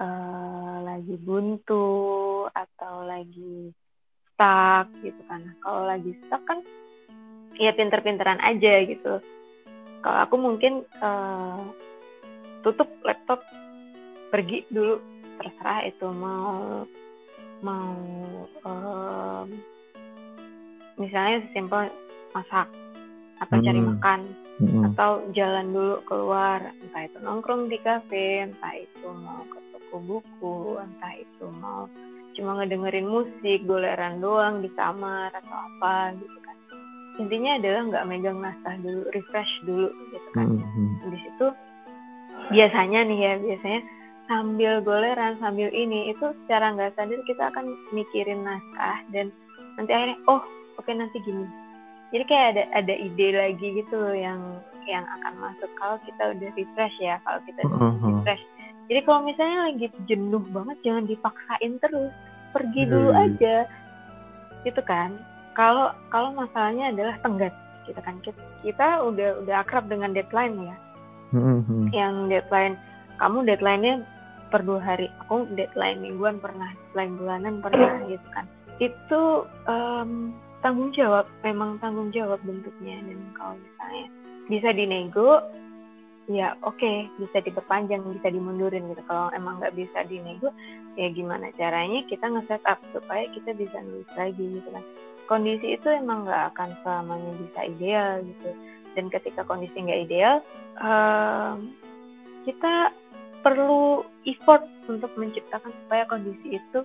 [0.00, 1.86] eh, lagi buntu
[2.56, 3.68] atau lagi
[4.32, 5.44] stuck gitu kan.
[5.60, 6.64] Kalau lagi stuck kan
[7.60, 9.20] ya pinter-pinteran aja gitu
[10.00, 11.60] kalau aku mungkin eh,
[12.64, 13.44] tutup laptop
[14.28, 14.96] pergi dulu
[15.36, 16.84] terserah itu mau
[17.60, 17.92] mau
[18.64, 19.48] em,
[20.96, 21.92] misalnya sesimpel
[22.32, 22.68] masak
[23.40, 23.88] atau cari Hmm.
[23.96, 24.20] makan
[24.60, 24.82] Mhm.
[24.92, 30.56] atau jalan dulu keluar entah itu nongkrong di kafe entah itu mau ke toko buku
[30.76, 31.88] entah itu mau
[32.36, 36.49] cuma ngedengerin musik goleran doang di kamar atau apa gitu kan
[37.20, 41.06] intinya adalah nggak megang naskah dulu refresh dulu gitu kan Mhm.
[41.06, 41.46] di situ
[42.48, 43.80] biasanya nih ya biasanya
[44.24, 49.28] sambil goleran sambil ini itu secara nggak sadar kita akan mikirin naskah dan
[49.74, 50.40] nanti akhirnya oh
[50.76, 51.46] oke nanti gini
[52.10, 54.40] jadi kayak ada ada ide lagi gitu loh yang
[54.84, 58.06] yang akan masuk kalau kita udah refresh ya kalau kita udah Mhm.
[58.18, 58.42] refresh
[58.86, 62.10] jadi kalau misalnya lagi jenuh banget jangan dipaksain terus
[62.50, 63.22] pergi dulu Hmm.
[63.24, 63.54] aja
[64.62, 65.14] gitu kan
[65.54, 67.54] kalau kalau masalahnya adalah tenggat
[67.90, 68.16] gitu kan.
[68.22, 70.76] Kita, kita udah udah akrab dengan deadline ya.
[71.30, 71.94] Hmm, hmm.
[71.94, 72.74] yang deadline
[73.22, 74.02] kamu deadline-nya
[74.50, 75.06] per dua hari.
[75.26, 78.46] Aku deadline mingguan pernah deadline bulanan pernah gitu kan.
[78.82, 80.34] Itu em,
[80.64, 82.98] tanggung jawab memang tanggung jawab bentuknya.
[83.02, 84.04] Dan kalau misalnya
[84.50, 85.30] bisa dinego
[86.30, 89.02] ya oke bisa diperpanjang bisa dimundurin gitu.
[89.06, 90.50] Kalau emang nggak bisa dinego
[90.98, 94.82] ya gimana caranya kita nge-set up supaya kita bisa nulis lagi gitu kan
[95.30, 98.50] kondisi itu emang nggak akan selamanya bisa ideal gitu
[98.98, 100.42] dan ketika kondisi nggak ideal
[100.82, 101.70] em,
[102.42, 102.90] kita
[103.46, 106.82] perlu effort untuk menciptakan supaya kondisi itu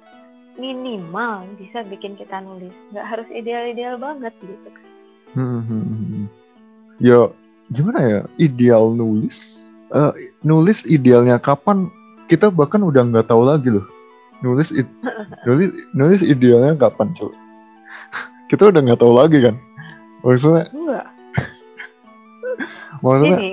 [0.61, 4.85] minimal bisa bikin kita nulis nggak harus ideal-ideal banget gitu kan
[5.35, 6.25] Hmm, hmm, hmm.
[7.03, 7.27] Ya
[7.67, 9.59] gimana ya ideal nulis?
[9.91, 11.91] Eh, nulis idealnya kapan?
[12.31, 13.83] Kita bahkan udah nggak tahu lagi loh.
[14.39, 14.71] Nulis
[15.45, 17.35] nulis nulis idealnya kapan coba?
[18.55, 19.55] Kita udah nggak tahu lagi kan?
[20.23, 21.05] Maksudnya enggak
[23.03, 23.51] maksudnya ini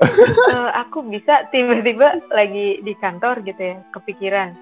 [0.00, 4.52] eh, aku bisa tiba-tiba lagi di kantor gitu ya kepikiran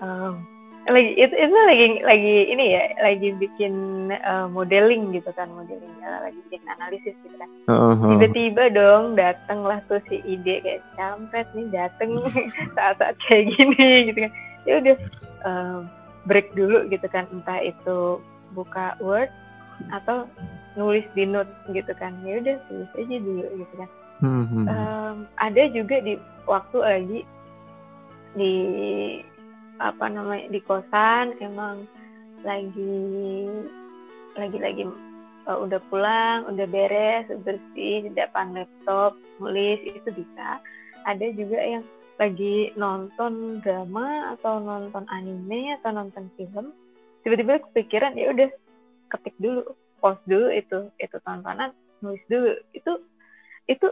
[0.00, 0.34] em,
[0.88, 3.74] lagi itu itu lagi lagi ini ya lagi bikin
[4.12, 7.94] eh, modeling gitu kan modeling ya, lagi bikin analisis gitu kan heeh.
[8.16, 12.24] tiba-tiba dong datanglah tuh si ide kayak campret nih dateng
[12.76, 14.32] saat-saat kayak gini gitu kan
[14.64, 14.96] ya udah
[15.44, 15.80] em,
[16.28, 18.20] break dulu gitu kan entah itu
[18.52, 19.30] buka Word
[19.94, 20.26] atau
[20.74, 22.14] nulis di note gitu kan.
[22.22, 23.90] Ya udah tulis aja dulu gitu kan.
[24.18, 24.66] Hmm.
[24.66, 27.20] Em, ada juga di waktu lagi
[28.34, 28.54] di
[29.78, 31.86] apa namanya di kosan emang
[32.42, 33.46] lagi
[34.34, 34.82] lagi lagi
[35.46, 40.58] eh, udah pulang udah beres bersih di depan laptop nulis itu bisa.
[41.06, 41.84] Ada juga yang
[42.18, 46.74] lagi nonton drama atau nonton anime atau nonton film
[47.28, 48.48] tiba-tiba kepikiran ya udah
[49.12, 49.62] ketik dulu
[50.00, 52.92] pause dulu itu itu tontonan nulis dulu itu
[53.66, 53.86] itu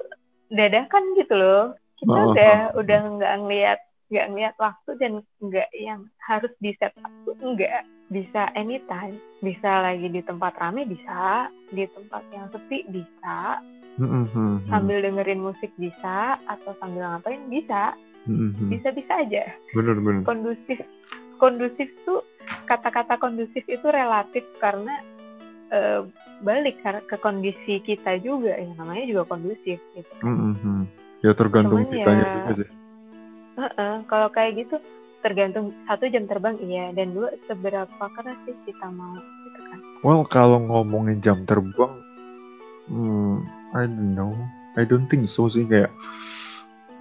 [0.48, 1.64] dadakan gitu loh
[1.96, 2.80] kita Oh, udah oh.
[2.80, 7.82] udah nggak ngeliat nggak ngeliat waktu dan nggak yang harus di set up tuh nggak
[8.06, 13.60] bisa anytime bisa lagi di tempat rame bisa di tempat yang sepi bisa
[13.96, 14.56] Hmm, hmm, hmm.
[14.68, 17.96] sambil dengerin musik bisa atau sambil ngapain bisa
[18.28, 18.68] Hmm, hmm.
[18.68, 20.20] bisa bisa aja Bener bener.
[20.22, 20.82] kondusif
[21.38, 22.20] kondusif tuh
[22.66, 24.94] kata-kata kondusif itu relatif karena
[25.70, 26.02] eh,
[26.42, 30.82] balik ke kondisi kita juga yang namanya juga kondusif gitu Hmm, hmm, hmm.
[31.24, 32.70] Ya tergantung Cuman kitanya ya-.
[33.56, 34.76] Heeh, kalau kayak gitu
[35.24, 40.22] tergantung satu jam terbang iya dan dua seberapa keras sih kita mau gitu kan Well
[40.28, 41.98] kalau ngomongin jam terbang,
[42.86, 43.42] hmm,
[43.74, 44.36] I don't know,
[44.78, 45.90] I don't think so sih kayak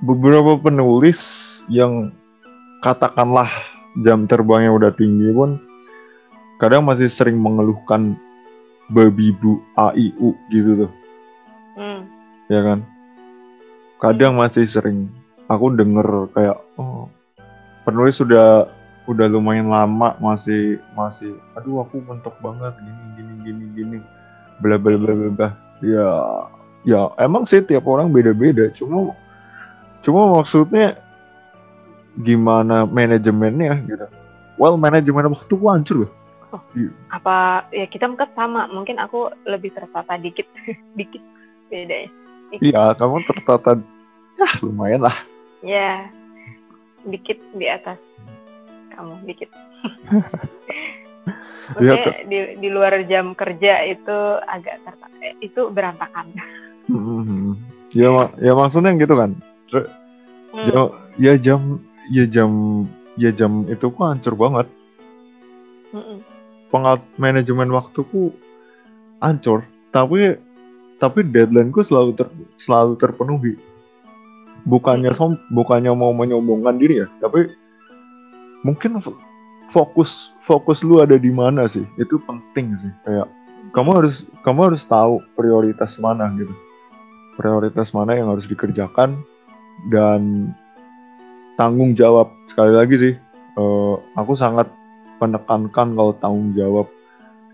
[0.01, 1.19] beberapa penulis
[1.69, 2.09] yang
[2.81, 3.51] katakanlah
[4.03, 5.59] jam terbangnya udah tinggi pun
[6.59, 8.15] kadang masih sering mengeluhkan
[8.91, 10.91] babi bu a i u gitu tuh,
[11.79, 12.01] hmm.
[12.47, 12.79] ya kan?
[13.97, 15.09] Kadang masih sering.
[15.49, 17.09] Aku denger kayak oh
[17.85, 18.69] penulis sudah
[19.05, 23.97] udah lumayan lama masih masih aduh aku mentok banget gini gini gini gini.
[24.61, 25.49] Bla bla bla bla bla.
[25.81, 26.09] Ya
[26.85, 29.17] ya emang sih tiap orang beda beda cuma
[30.05, 31.01] cuma maksudnya
[32.19, 34.05] gimana manajemennya gitu.
[34.55, 36.11] Well manajemen waktu gua hancur loh
[37.11, 40.47] apa ya kita mungkin sama mungkin aku lebih tertata dikit
[40.99, 41.19] dikit
[41.67, 42.09] beda ya
[42.61, 43.81] iya kamu tertata
[44.35, 45.17] ya lumayan lah.
[45.65, 46.07] Ya
[47.03, 47.99] dikit di atas
[48.95, 49.49] kamu dikit.
[51.81, 56.29] Iya, Maksudnya di, di luar jam kerja itu agak tertata eh, itu berantakan.
[56.85, 57.57] Hmm,
[57.89, 59.33] ya mak- ya maksudnya gitu kan?
[60.53, 60.67] Hmm.
[60.69, 60.81] ya,
[61.17, 62.83] ya jam ya jam
[63.15, 64.67] ya jam itu kok hancur banget.
[66.69, 68.35] Pengat manajemen waktuku
[69.23, 69.63] hancur
[69.95, 70.35] tapi
[70.99, 72.27] tapi deadlineku selalu ter,
[72.59, 73.53] selalu terpenuhi.
[74.65, 77.53] Bukannya som, bukannya mau menyombongkan diri ya tapi
[78.65, 78.97] mungkin
[79.69, 81.85] fokus fokus lu ada di mana sih?
[82.01, 83.27] Itu penting sih kayak
[83.71, 86.51] kamu harus kamu harus tahu prioritas mana gitu.
[87.39, 89.19] Prioritas mana yang harus dikerjakan
[89.91, 90.51] dan
[91.55, 92.31] tanggung jawab.
[92.47, 93.13] Sekali lagi sih
[93.55, 94.67] eh, aku sangat
[95.19, 96.87] menekankan kalau tanggung jawab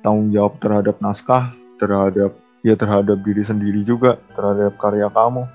[0.01, 2.33] tanggung jawab terhadap naskah terhadap
[2.65, 5.45] ya terhadap diri sendiri juga terhadap karya kamu.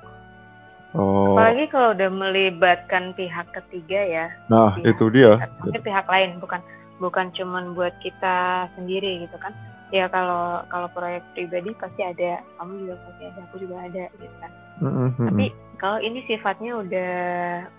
[0.97, 4.27] Eh, apalagi kalau udah melibatkan pihak ketiga ya.
[4.49, 5.33] Nah pihak- itu dia.
[5.61, 6.61] mungkin pihak lain bukan
[6.97, 9.53] bukan cuman buat kita sendiri gitu kan.
[9.95, 14.37] Ya kalau kalau proyek pribadi pasti ada kamu juga pasti ada aku juga ada gitu
[14.43, 14.51] kan.
[14.77, 15.47] Mm, mm, mm, tapi
[15.77, 17.15] kalau ini sifatnya udah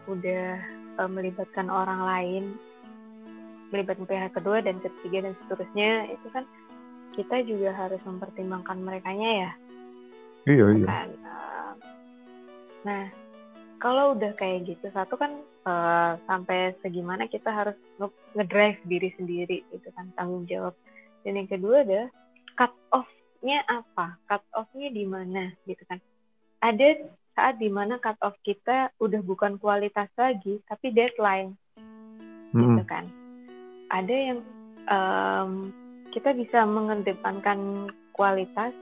[0.10, 0.46] udah
[1.02, 2.44] uh, melibatkan orang lain
[3.74, 6.46] melibatkan pihak kedua dan ketiga dan seterusnya itu kan
[7.18, 9.52] kita juga harus mempertimbangkan mereka ya.
[10.48, 10.86] Iya iya.
[10.88, 11.74] kan uh,
[12.86, 13.04] nah
[13.78, 15.38] kalau udah kayak gitu satu kan
[15.70, 17.78] uh, sampai segimana kita harus
[18.34, 20.74] ngedrive diri sendiri itu kan tanggung jawab.
[21.22, 22.10] Dan yang kedua ada
[22.58, 24.18] cut off-nya apa?
[24.26, 25.54] Cut off-nya di mana?
[25.70, 26.02] Gitu kan.
[26.66, 27.06] Ada
[27.38, 31.54] saat di mana cut off kita udah bukan kualitas lagi tapi deadline.
[32.52, 32.64] Hmm.
[32.64, 33.06] gitu kan.
[33.94, 34.40] Ada yang
[34.88, 35.52] um,
[36.12, 38.74] kita bisa mengedepankan kualitas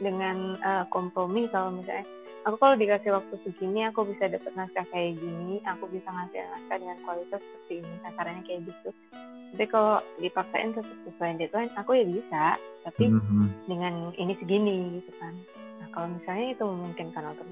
[0.00, 2.08] dengan uh, kompromi kalau misalnya
[2.48, 6.76] aku kalau dikasih waktu segini aku bisa dapat naskah kayak gini aku bisa ngasih naskah
[6.80, 8.88] dengan kualitas seperti ini kasarnya kayak gitu.
[9.50, 12.44] Tapi kalau dipaksain tetap sesuai deadline aku ya bisa
[12.86, 13.46] tapi mm-hmm.
[13.68, 15.34] dengan ini segini gitu kan.
[15.84, 17.48] Nah kalau misalnya itu memungkinkan untuk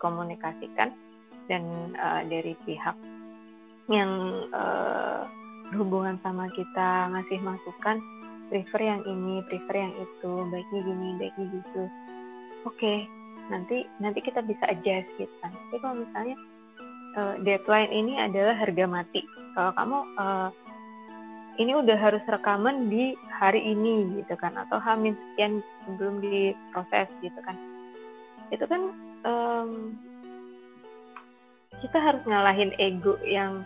[0.00, 0.96] dikomunikasikan
[1.52, 2.96] dan uh, dari pihak
[3.92, 4.08] yang
[4.56, 5.28] uh,
[5.68, 8.00] berhubungan sama kita ngasih masukan
[8.48, 11.82] prefer yang ini prefer yang itu baiknya gini baiknya gitu.
[12.64, 12.98] Oke okay,
[13.52, 15.52] nanti nanti kita bisa adjust gitu kan.
[15.52, 16.36] Tapi kalau misalnya
[17.20, 19.20] uh, deadline ini adalah harga mati.
[19.52, 20.48] Kalau kamu uh,
[21.60, 27.36] ini udah harus rekaman di hari ini gitu kan atau hamil sekian sebelum diproses gitu
[27.44, 27.58] kan.
[28.48, 29.96] Itu kan um,
[31.80, 33.64] kita harus ngalahin ego yang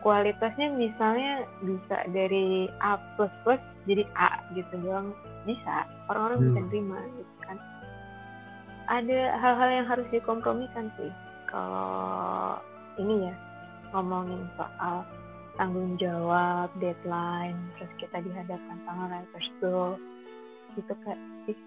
[0.00, 5.12] kualitasnya misalnya bisa dari A plus plus jadi A gitu doang.
[5.44, 6.46] Bisa orang-orang hmm.
[6.48, 7.58] bisa terima gitu kan.
[8.90, 11.12] Ada hal-hal yang harus dikompromikan sih.
[11.46, 12.58] Kalau
[12.98, 13.34] ini ya
[13.90, 15.02] ngomongin soal
[15.58, 19.92] tanggung jawab deadline terus kita dihadapkan sama writers goal
[20.78, 21.58] gitu kan sih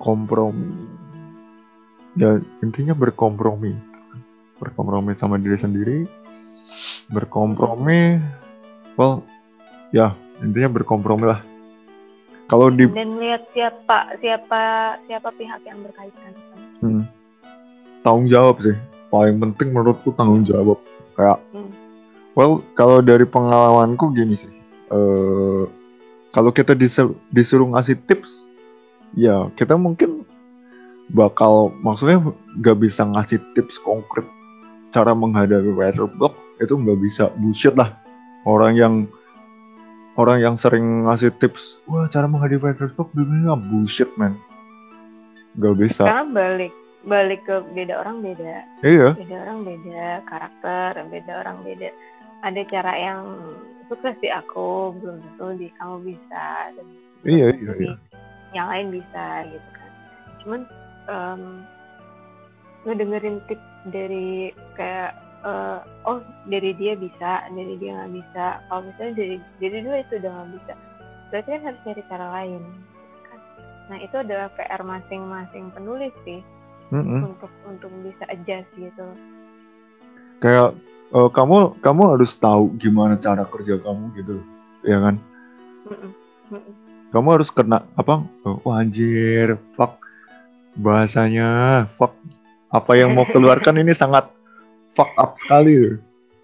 [0.00, 0.88] kompromi
[2.18, 3.74] ya intinya berkompromi.
[4.58, 5.98] Berkompromi sama diri sendiri.
[7.10, 8.18] Berkompromi
[8.98, 9.22] well
[9.90, 11.40] ya intinya berkompromi lah.
[12.44, 14.62] Kalau di dan lihat siapa siapa
[15.08, 16.32] siapa pihak yang berkaitan.
[16.82, 17.04] Hmm.
[18.04, 18.76] tanggung jawab sih.
[19.08, 20.76] Paling penting menurutku tanggung jawab.
[21.16, 21.70] Kayak hmm.
[22.36, 24.52] well kalau dari pengalamanku gini sih.
[24.92, 25.64] Uh,
[26.34, 28.44] kalau kita disuruh, disuruh ngasih tips
[29.14, 30.23] ya kita mungkin
[31.12, 32.22] bakal maksudnya
[32.62, 34.24] nggak bisa ngasih tips konkret
[34.94, 37.34] cara menghadapi writer block itu nggak bisa.
[37.34, 37.98] Bullshit lah.
[38.46, 38.94] Orang yang
[40.14, 44.38] orang yang sering ngasih tips wah cara menghadapi writer's block begini bullshit man.
[45.58, 46.06] Nggak bisa.
[46.06, 46.74] Karena balik
[47.04, 48.54] balik ke beda orang beda.
[48.86, 49.18] Iya.
[49.18, 51.88] Beda orang beda karakter beda orang beda.
[52.46, 53.20] Ada cara yang
[53.90, 56.46] sukses di aku belum tentu di kamu bisa.
[56.78, 56.86] Dan
[57.26, 57.94] iya iya, iya.
[58.54, 59.90] yang lain bisa gitu kan.
[60.44, 60.60] Cuman
[61.08, 61.64] um,
[62.84, 68.44] ngedengerin tips dari kayak uh, oh dari dia bisa dari dia nggak bisa.
[68.68, 70.72] Kalau misalnya dari dari dua itu udah nggak bisa.
[71.32, 72.62] Berarti kan harus cari cara lain.
[73.28, 73.40] Kan
[73.92, 76.40] nah itu adalah PR masing-masing penulis sih
[76.92, 77.20] mm-hmm.
[77.24, 79.06] untuk untuk bisa adjust gitu.
[80.40, 80.76] Kayak
[81.12, 84.36] uh, kamu kamu harus tahu gimana cara kerja kamu gitu
[84.84, 85.16] ya kan?
[85.84, 86.12] Mm-mm.
[86.52, 86.74] Mm-mm.
[87.12, 88.24] kamu harus kena apa?
[88.44, 90.03] Oh anjir fuck
[90.78, 91.48] bahasanya.
[91.96, 92.14] Fuck.
[92.74, 94.26] Apa yang mau keluarkan ini sangat
[94.90, 95.94] fuck up sekali.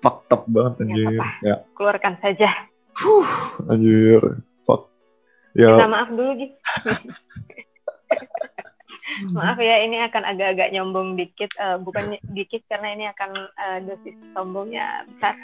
[0.01, 1.11] Fuck up banget anjir.
[1.11, 1.57] ya, ya.
[1.75, 2.49] keluarkan saja.
[2.95, 3.27] Huh,
[3.67, 4.23] anjir.
[4.63, 4.87] Fuck.
[5.59, 5.75] Ya.
[5.75, 6.55] Minta maaf dulu gitu
[9.35, 11.51] maaf ya ini akan agak-agak nyombong dikit.
[11.59, 15.35] Uh, bukan dikit karena ini akan uh, dosis sombongnya besar.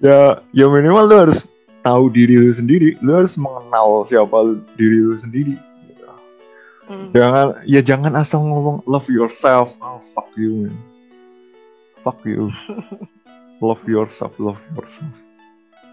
[0.00, 1.44] Ya ya minimal lu harus
[1.84, 2.96] tahu diri lu sendiri.
[3.04, 5.60] Lu harus mengenal siapa diri lu sendiri
[6.88, 7.08] hmm.
[7.14, 9.72] jangan ya jangan asal ngomong love yourself.
[9.78, 10.28] Oh fuck.
[10.34, 10.76] You man.
[12.02, 12.50] Fuck you.
[13.62, 15.08] Love yourself love yourself.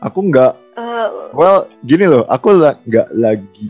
[0.02, 3.70] Aku nggak uh, well gini loh aku nggak lagi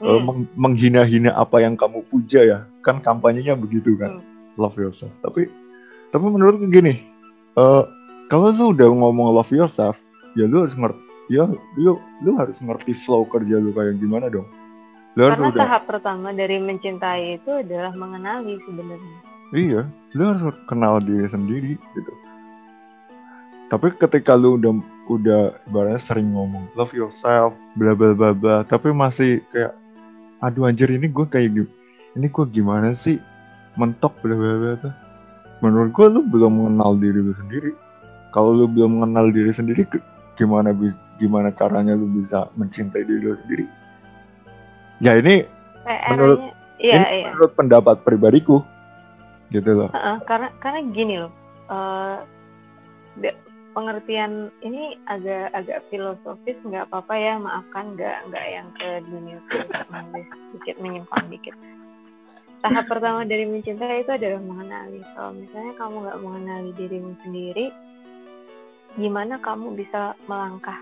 [0.00, 2.58] uh, meng menghina-hina apa yang kamu puja ya.
[2.80, 4.56] Kan kampanyenya begitu kan hmm.
[4.56, 5.12] love yourself.
[5.20, 5.50] Tapi
[6.14, 7.02] tapi menurutku gini
[7.60, 7.84] uh,
[8.32, 9.98] kalau lu udah ngomong love yourself
[10.38, 11.02] ya lu harus ngerti
[11.32, 11.44] ya
[11.76, 14.46] lu lu harus ngerti flow kerja lu kayak gimana dong
[15.16, 19.18] lu harus karena udah, tahap pertama dari mencintai itu adalah mengenali sebenarnya
[19.54, 19.86] Iya,
[20.18, 22.12] lu harus kenal diri sendiri gitu.
[23.70, 24.74] Tapi ketika lu udah
[25.06, 29.70] udah ibaratnya sering ngomong love yourself, bla bla bla bla, tapi masih kayak
[30.42, 31.66] aduh anjir ini gue kayak.
[32.16, 33.22] Ini gue gimana sih?
[33.78, 34.94] Mentok bla bla bla tuh.
[35.62, 37.70] Menurut gue lu belum mengenal diri lu sendiri.
[38.34, 39.86] Kalau lu belum mengenal diri sendiri,
[40.34, 40.74] gimana
[41.22, 43.66] gimana caranya lu bisa mencintai diri lu sendiri?
[45.02, 45.44] Ya ini
[46.10, 46.40] menurut
[46.80, 47.26] iya, ini iya.
[47.32, 48.64] menurut pendapat pribadiku
[49.54, 49.90] gitu loh.
[49.94, 51.32] Uh, karena karena gini loh,
[51.70, 52.18] uh,
[53.76, 60.76] pengertian ini agak agak filosofis nggak apa-apa ya maafkan nggak nggak yang ke dunia sedikit
[60.80, 61.52] menyimpang dikit
[62.64, 67.66] tahap pertama dari mencintai itu adalah mengenali kalau misalnya kamu nggak mengenali dirimu sendiri
[68.96, 70.80] gimana kamu bisa melangkah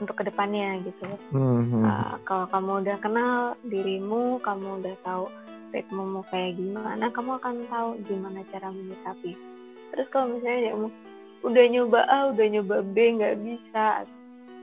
[0.00, 1.06] untuk ke depannya gitu.
[1.34, 1.84] Mm-hmm.
[1.84, 3.34] uh, kalau kamu udah kenal
[3.66, 5.26] dirimu kamu udah tahu
[5.74, 9.32] ritmemu kayak gimana kamu akan tahu gimana cara menyikapi.
[9.92, 10.88] Terus kalau misalnya kamu
[11.46, 13.86] udah nyoba A udah nyoba B nggak bisa.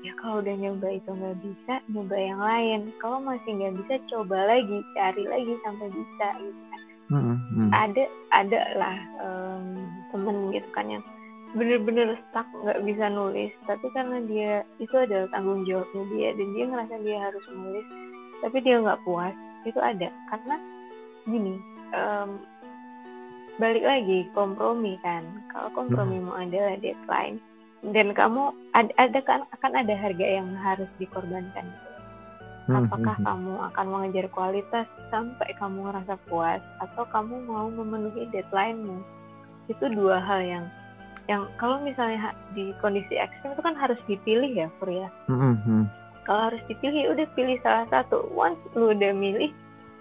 [0.05, 2.79] Ya kalau udah nyoba itu nggak bisa nyoba yang lain.
[3.01, 6.81] Kalau masih nggak bisa coba lagi cari lagi sampai bisa gitu kan.
[7.05, 7.69] Hmm, hmm.
[7.69, 9.77] ada ada lah um,
[10.09, 11.05] temen gitu kan yang
[11.55, 13.51] bener-bener stuck nggak bisa nulis.
[13.63, 17.87] Tapi karena dia itu adalah tanggung jawabnya dia dan dia ngerasa dia harus nulis
[18.43, 20.11] tapi dia nggak puas itu ada.
[20.29, 20.55] Karena
[21.25, 21.55] gini
[21.95, 22.29] um,
[23.57, 25.23] balik lagi kompromi kan.
[25.49, 26.25] Kalau kompromi hmm.
[26.27, 27.39] mau adalah deadline.
[27.85, 31.69] Dan kamu ada, ada kan akan ada harga yang harus dikorbankan.
[32.65, 33.25] Hmm, apakah hmm.
[33.29, 39.05] kamu akan mengejar kualitas sampai kamu ngerasa puas atau kamu mau memenuhi deadlinemu?
[39.69, 40.65] Itu dua hal yang
[41.25, 45.09] yang kalau misalnya di kondisi ekstrim itu kan harus dipilih ya Fur ya.
[45.25, 45.89] Hmm.
[46.25, 48.25] kalau harus dipilih ya udah pilih salah satu.
[48.33, 49.53] Once lu udah milih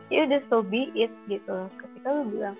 [0.08, 1.68] ya udah so be it gitu.
[1.76, 2.56] Ketika lu bilang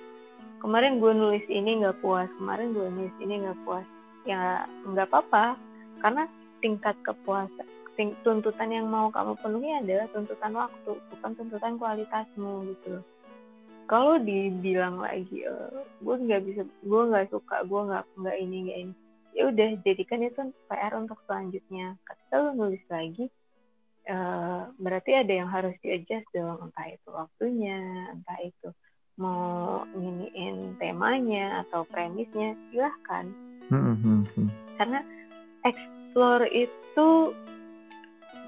[0.60, 3.86] kemarin gue nulis ini nggak puas kemarin gue nulis ini nggak puas
[4.28, 5.56] ya nggak apa-apa.
[6.00, 6.28] Karena
[6.60, 7.68] tingkat kepuasan
[8.26, 13.04] tuntutan yang mau kamu penuhi adalah tuntutan waktu bukan tuntutan kualitasmu gitu loh
[13.84, 15.54] kalau dibilang lagi e,
[16.00, 18.94] gue nggak bisa gue nggak suka gue nggak nggak ini nggak ini.
[19.34, 21.98] Ya udah jadikan itu PR untuk selanjutnya.
[22.06, 23.26] Ketika lu nulis lagi
[24.06, 26.70] uh, berarti ada yang harus di adjust dong.
[26.70, 27.78] Entah itu waktunya
[28.14, 28.70] entah itu
[29.18, 33.26] mau nginiin temanya atau premisnya silahkan.
[33.72, 34.52] Mm-hmm.
[34.76, 35.00] karena
[35.64, 37.32] explore itu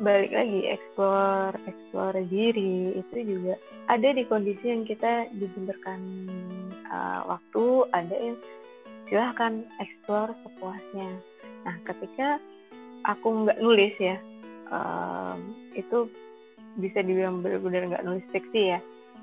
[0.00, 2.96] balik lagi explore explore diri.
[3.00, 3.54] Itu juga
[3.88, 6.00] ada di kondisi yang kita dibenturkan
[6.90, 7.64] uh, waktu
[7.96, 8.36] ada yang
[9.08, 11.10] silahkan explore sepuasnya.
[11.64, 12.38] Nah ketika
[13.06, 14.16] aku nggak nulis ya
[14.70, 16.10] um, itu
[16.76, 18.80] bisa dibilang benar-benar nggak nulis fiksi ya.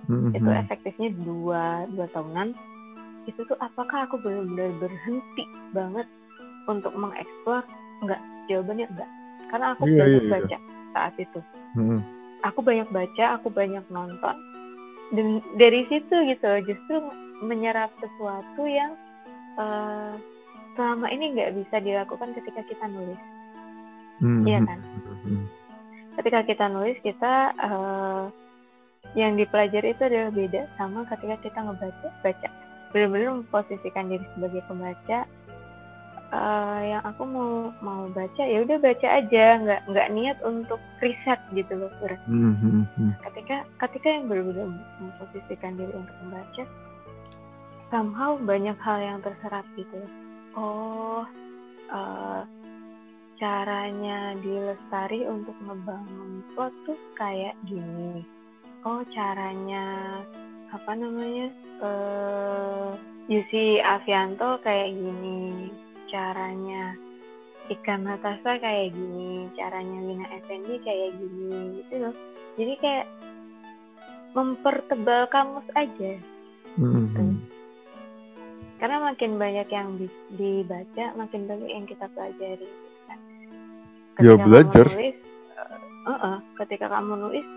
[0.09, 2.51] Hmm itu efektifnya dua dua tahunan
[3.23, 6.07] itu tuh apakah aku benar-benar berhenti banget
[6.67, 7.63] untuk mengeksplor?
[8.03, 8.19] Enggak
[8.51, 9.11] jawabannya enggak
[9.53, 10.33] karena aku yeah, banyak yeah, iya.
[10.33, 10.57] baca
[10.97, 11.39] saat itu
[11.77, 11.99] mm-hmm.
[12.41, 14.35] aku banyak baca aku banyak nonton
[15.13, 15.27] dan
[15.61, 16.95] dari situ gitu justru
[17.45, 18.97] menyerap sesuatu yang
[19.61, 20.17] uh,
[20.73, 23.21] selama ini nggak bisa dilakukan ketika kita nulis
[24.25, 24.43] mm-hmm.
[24.49, 25.45] iya kan mm-hmm.
[26.17, 28.25] ketika kita nulis kita uh,
[29.13, 32.49] yang dipelajari itu adalah beda sama ketika kita ngebaca baca
[32.89, 35.29] benar-benar memposisikan diri sebagai pembaca
[36.33, 39.45] uh, yang aku mau mau baca ya udah baca aja.
[39.61, 41.91] Nggak nggak niat untuk riset gitu loh
[42.25, 43.11] mm-hmm.
[43.29, 46.63] ketika ketika yang benar-benar memposisikan diri untuk membaca
[47.91, 49.99] somehow banyak hal yang terserap gitu
[50.55, 51.27] oh
[51.91, 52.41] uh,
[53.37, 58.23] caranya dilestari untuk ngebangun plot tuh kayak gini.
[58.87, 60.15] Oh caranya
[60.71, 61.51] apa namanya
[61.83, 62.95] uh,
[63.27, 65.71] Yusi Avianto kayak gini
[66.13, 66.93] caranya
[67.73, 72.15] Ikan Natasha kayak gini caranya Lina Effendi kayak gini gitu loh
[72.53, 73.05] jadi kayak
[74.37, 76.13] mempertebal kamus aja
[76.77, 77.05] mm-hmm.
[77.09, 77.21] gitu.
[78.77, 79.89] karena makin banyak yang
[80.37, 83.19] dibaca makin banyak yang kita pelajari gitu kan.
[84.21, 85.17] ya belajar nulis,
[86.05, 87.47] uh, uh, ketika kamu nulis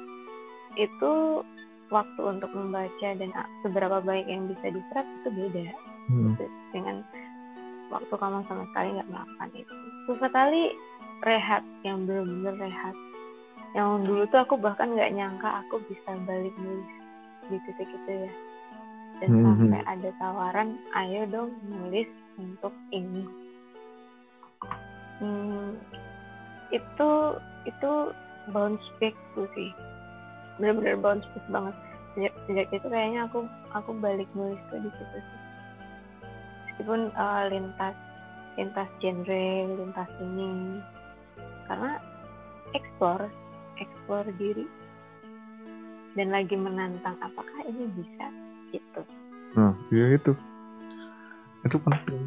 [0.81, 1.43] itu
[1.91, 3.31] waktu untuk membaca dan
[3.63, 5.67] seberapa baik yang bisa diserap itu beda
[6.11, 6.45] gitu,
[6.75, 7.03] dengan
[7.91, 9.75] waktu kamu sama sekali nggak melakukan itu.
[10.09, 10.63] Sesekali
[11.25, 12.97] rehat yang benar-benar rehat.
[13.75, 16.91] Yang dulu tuh aku bahkan nggak nyangka aku bisa balik nulis
[17.47, 18.33] di titik itu ya.
[19.23, 19.45] Dan hmm.
[19.45, 20.69] sampai ada tawaran
[20.99, 23.25] ayo dong nulis untuk ini.
[25.23, 25.81] Hmm,
[26.69, 27.11] itu
[27.65, 27.93] itu
[28.53, 29.71] bounce back tuh sih.
[30.61, 31.77] Bener-bener bounce back banget.
[32.17, 33.45] Sejak, sejak itu kayaknya aku
[33.77, 35.46] aku balik nulis tuh di situ sih
[36.77, 37.97] meskipun uh, lintas
[38.61, 39.49] lintas genre
[39.81, 40.85] lintas ini.
[41.65, 41.97] Karena
[42.77, 43.33] explore
[43.81, 44.69] explore diri.
[46.13, 48.29] Dan lagi menantang apakah ini bisa?
[48.77, 49.01] Gitu.
[49.57, 50.37] Nah iya itu.
[51.65, 52.21] Itu penting.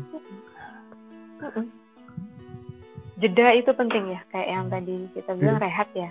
[3.21, 5.65] Jeda itu penting ya kayak yang tadi kita bilang yeah.
[5.69, 6.09] rehat ya.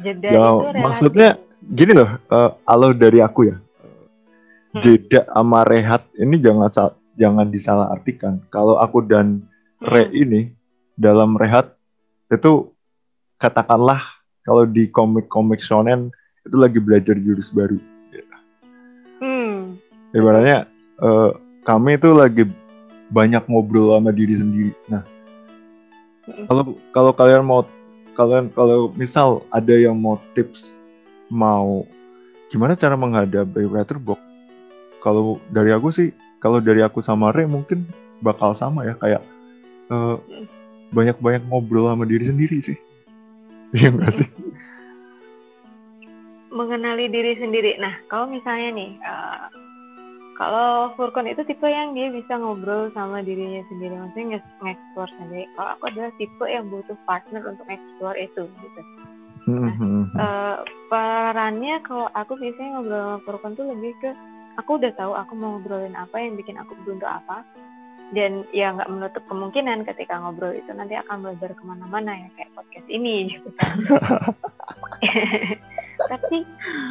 [0.00, 1.28] Jeda ya, itu maksudnya
[1.66, 4.82] gini loh uh, kalau dari aku ya hmm.
[4.84, 6.70] jeda sama rehat ini jangan
[7.16, 8.40] jangan disalahartikan.
[8.52, 9.42] Kalau aku dan
[9.76, 10.12] Re Hmm.
[10.12, 10.40] ini
[10.96, 11.76] dalam rehat
[12.32, 12.72] itu
[13.36, 14.00] katakanlah
[14.40, 16.08] kalau di komik-komik shonen
[16.48, 17.76] itu lagi belajar jurus baru.
[19.20, 19.76] Hmm.
[20.16, 20.64] Ibaratnya
[21.00, 21.30] eh,
[21.64, 22.44] kami itu lagi
[23.12, 24.72] banyak ngobrol sama diri sendiri.
[24.88, 25.02] Nah,
[26.26, 26.46] Mm-mm.
[26.48, 27.62] kalau kalau kalian mau
[28.16, 30.72] kalian kalau misal ada yang mau tips
[31.28, 31.84] mau
[32.48, 34.18] gimana cara menghadapi writer block?
[35.04, 36.10] Kalau dari aku sih,
[36.40, 37.86] kalau dari aku sama Re mungkin
[38.20, 39.22] bakal sama ya kayak
[39.92, 40.16] eh,
[40.90, 42.78] banyak-banyak ngobrol sama diri sendiri sih.
[43.74, 44.28] Iya nggak sih?
[46.56, 47.76] mengenali diri sendiri.
[47.76, 49.44] Nah, kalau misalnya nih, eh,
[50.40, 55.44] kalau Furkon itu tipe yang dia bisa ngobrol sama dirinya sendiri, maksudnya nge- nge-explore sendiri.
[55.52, 58.80] Kalau aku adalah tipe yang butuh partner untuk explore itu, gitu.
[59.46, 60.16] Mhm.
[60.16, 60.56] Eh,
[60.90, 64.10] perannya kalau aku biasanya ngobrol sama Furkon tuh lebih ke,
[64.56, 67.44] aku udah tahu aku mau ngobrolin apa yang bikin aku beruntuk apa,
[68.14, 72.54] dan ya nggak menutup kemungkinan ketika ngobrol itu nanti akan belajar ke mana-mana ya kayak
[72.54, 73.74] podcast ini gitu kan.
[76.10, 76.36] Tapi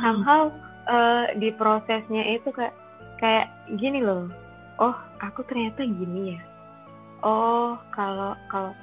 [0.03, 0.51] somehow
[0.91, 2.76] eh, di prosesnya itu kayak
[3.24, 3.47] kayak
[3.80, 4.28] gini loh.
[4.76, 6.41] Oh, aku ternyata gini ya.
[7.24, 8.76] Oh, kalau kalau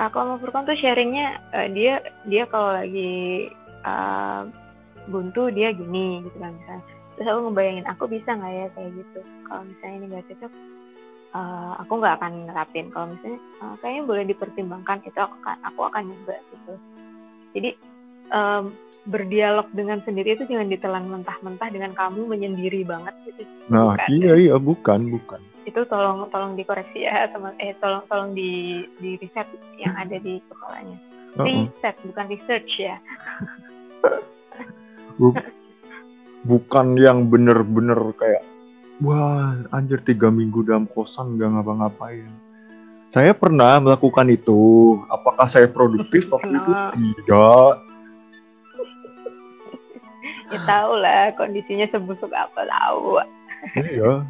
[0.00, 3.52] aku sama Furkan tuh sharingnya eh, dia dia kalau lagi
[3.84, 4.42] eh,
[5.12, 7.01] buntu dia gini gitu kan misalnya.
[7.22, 9.20] Terus aku ngebayangin aku bisa nggak ya kayak gitu.
[9.46, 10.52] Kalau misalnya ini nggak cocok,
[11.38, 12.86] eh, aku nggak akan nerapin.
[12.90, 16.74] Kalau misalnya eh, kayaknya boleh dipertimbangkan itu aku akan aku akan nyoba gitu.
[17.54, 17.70] Jadi
[18.34, 18.64] em,
[19.06, 23.46] berdialog dengan sendiri itu jangan ditelan mentah-mentah dengan kamu menyendiri banget gitu.
[23.70, 24.08] Nah, Bukan.
[24.10, 25.38] iya iya bukan bukan.
[25.62, 29.46] Itu tolong tolong dikoreksi ya teman eh tolong tolong di di riset
[29.78, 30.98] yang ada di kepalanya.
[31.38, 31.70] Heeh.
[31.70, 32.98] Riset bukan research ya.
[36.42, 38.42] Bu- bukan yang bener-bener kayak
[39.02, 42.30] wah anjir tiga minggu dalam kosan gak ngapa-ngapain.
[43.12, 44.96] Saya pernah melakukan itu.
[45.12, 46.72] Apakah saya produktif waktu itu?
[47.20, 47.72] Tidak.
[50.52, 53.20] Ya tahu lah kondisinya sebusuk apa tahu.
[53.76, 54.24] Iya.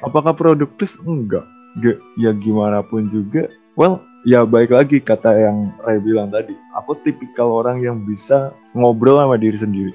[0.00, 0.96] Apakah produktif?
[1.04, 1.44] Enggak.
[1.80, 3.52] Ge- Ya gimana pun juga.
[3.76, 6.56] Well, ya baik lagi kata yang Ray bilang tadi.
[6.76, 9.92] Aku tipikal orang yang bisa ngobrol sama diri sendiri.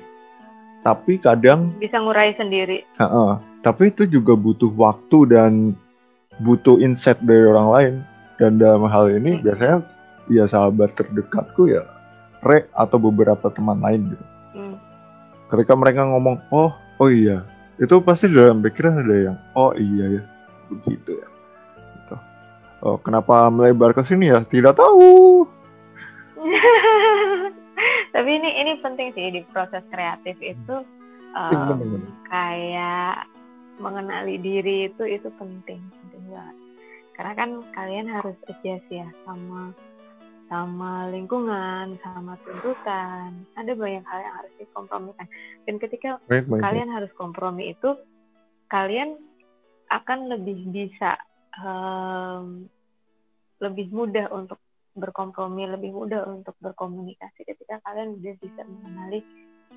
[0.86, 2.86] Tapi kadang Bisa ngurai sendiri.
[3.02, 3.32] Heeh.
[3.66, 5.74] Tapi itu juga butuh waktu dan
[6.38, 7.94] butuh insight dari orang lain.
[8.38, 9.42] Dan dalam hal ini Hmm.
[9.42, 9.78] biasanya
[10.30, 11.82] ya sahabat terdekatku ya
[12.46, 14.26] Re atau beberapa teman lain gitu.
[14.54, 14.76] Hmm.
[15.50, 16.70] Ketika mereka ngomong, oh,
[17.02, 17.42] oh iya,
[17.82, 20.24] itu pasti dalam pikiran ada yang, oh iya ya,
[20.70, 21.28] begitu ya.
[21.98, 22.16] Gitu.
[22.86, 24.46] Oh, kenapa melebar ke sini ya?
[24.46, 25.42] Tidak tahu.
[28.16, 30.76] Tapi ini ini penting sih di proses kreatif itu
[31.36, 32.08] penting.
[32.32, 33.28] kayak
[33.76, 36.56] mengenali diri itu itu penting penting banget.
[37.20, 39.76] Karena kan kalian harus adjust ya sama
[40.48, 43.44] sama lingkungan, sama tuntutan.
[43.60, 45.28] Ada banyak hal yang harus dikompromikan.
[45.68, 46.62] Dan ketika Baik, baik, baik.
[46.64, 47.98] kalian harus kompromi itu,
[48.70, 49.18] kalian
[49.90, 51.18] akan lebih bisa
[51.60, 52.70] em,
[53.62, 54.62] lebih mudah untuk
[54.96, 59.20] berkompromi, lebih mudah untuk berkomunikasi ketika kalian udah bisa mengenali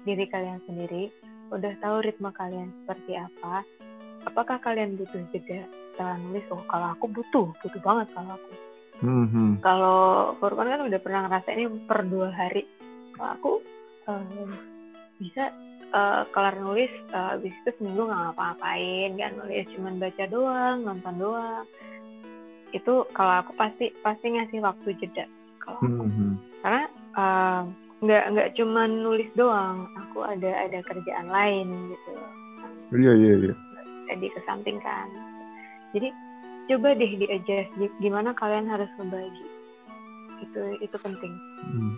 [0.07, 1.11] diri kalian sendiri,
[1.51, 3.67] udah tahu ritme kalian seperti apa.
[4.27, 6.47] Apakah kalian butuh jeda setelah nulis?
[6.55, 8.53] Oh, kalau aku butuh, butuh banget kalau aku
[8.99, 9.63] Mhm.
[9.63, 12.67] kalau korban kan udah pernah ngerasain ini per dua hari
[13.15, 13.53] kalau aku
[14.11, 14.51] em,
[15.23, 15.55] bisa
[15.95, 21.15] eh, kelar nulis eh, habis itu seminggu nggak ngapa-ngapain nggak nulis cuman baca doang nonton
[21.15, 21.65] doang
[22.71, 25.25] itu kalau aku pasti pasti ngasih waktu jeda
[25.59, 26.31] kalau aku Mhm.
[26.61, 26.83] karena
[27.15, 27.63] em,
[27.99, 32.13] nggak nggak cuman nulis doang aku ada ada kerjaan lain gitu
[32.89, 33.55] Iya, iya, iya.
[34.07, 35.07] jadi kesampingkan
[35.91, 36.09] jadi
[36.69, 39.47] coba deh di adjust Gi- gimana kalian harus membagi
[40.39, 41.35] itu itu penting
[41.69, 41.95] Hmm.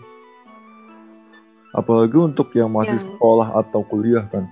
[1.70, 4.42] Apalagi untuk yang masih Yang- sekolah atau kuliah kan.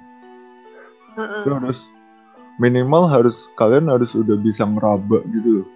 [1.19, 1.83] Itu harus
[2.57, 5.67] minimal harus kalian harus udah bisa ngeraba gitu loh.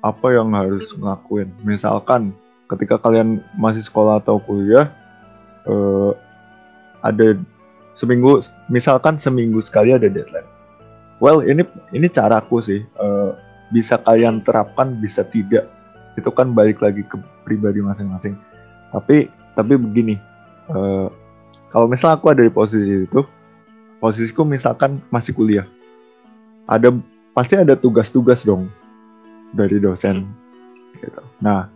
[0.00, 1.50] Apa yang harus ngelakuin.
[1.66, 2.30] Misalkan
[2.70, 4.92] ketika kalian masih sekolah atau kuliah
[5.66, 6.10] eh,
[7.02, 7.38] ada
[7.98, 10.46] seminggu misalkan seminggu sekali ada deadline.
[11.18, 12.80] Well, ini ini caraku sih.
[12.86, 13.30] Eh,
[13.74, 15.66] bisa kalian terapkan, bisa tidak.
[16.14, 18.38] Itu kan balik lagi ke pribadi masing-masing.
[18.94, 19.28] Tapi
[19.58, 20.14] tapi begini,
[20.70, 21.06] eh,
[21.74, 23.20] kalau misal aku ada di posisi itu,
[23.98, 25.66] posisiku misalkan masih kuliah,
[26.70, 26.94] ada
[27.34, 28.70] pasti ada tugas-tugas dong
[29.54, 30.28] dari dosen.
[30.96, 31.22] Gitu.
[31.40, 31.68] Nah,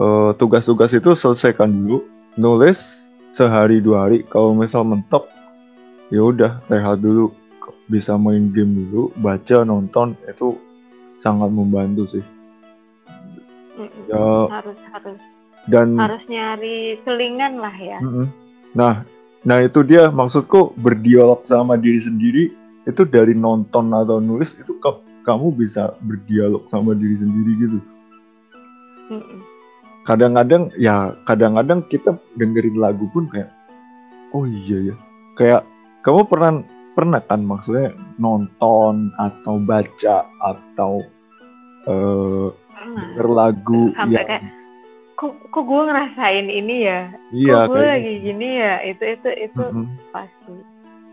[0.00, 2.04] eh, tugas-tugas itu selesaikan dulu,
[2.36, 4.26] nulis sehari dua hari.
[4.26, 5.28] Kalau misal mentok,
[6.10, 7.30] ya udah rehat dulu,
[7.90, 10.54] bisa main game dulu baca nonton itu
[11.18, 12.24] sangat membantu sih
[13.74, 14.06] Mm-mm.
[14.06, 15.18] ya harus harus
[15.66, 18.30] dan harus nyari selingan lah ya Mm-mm.
[18.70, 19.02] Nah,
[19.42, 22.54] nah itu dia maksudku berdialog sama diri sendiri
[22.86, 27.78] itu dari nonton atau nulis itu ka- kamu bisa berdialog sama diri sendiri gitu.
[30.08, 33.50] Kadang-kadang ya kadang-kadang kita dengerin lagu pun kayak
[34.32, 34.96] oh iya ya.
[35.36, 35.62] Kayak
[36.02, 36.52] kamu pernah
[36.94, 41.04] pernah kan maksudnya nonton atau baca atau
[41.86, 42.52] Pernah.
[43.16, 44.44] denger lagu sampai yang kayak
[45.20, 49.64] kok kok gue ngerasain ini ya iya kok gue lagi gini ya itu itu itu
[49.68, 49.86] Mm-mm.
[50.16, 50.54] pasti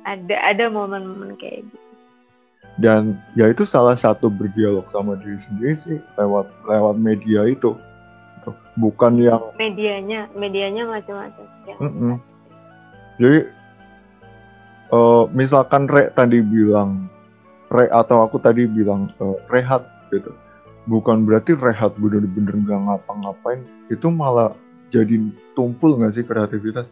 [0.07, 1.86] ada ada momen-momen kayak gitu
[2.77, 7.73] dan ya itu salah satu berdialog sama diri sendiri sih lewat lewat media itu.
[8.77, 12.15] Bukan yang medianya medianya macam-macam yang Mm-mm.
[13.19, 13.49] jadi
[14.93, 17.11] eh, misalkan Re tadi bilang
[17.67, 20.31] Re atau aku tadi bilang eh, rehat gitu.
[20.87, 23.59] Bukan berarti rehat bener-bener gak ngapa-ngapain
[23.91, 24.55] itu malah
[24.93, 25.19] jadi
[25.51, 26.87] tumpul nggak sih kreativitas?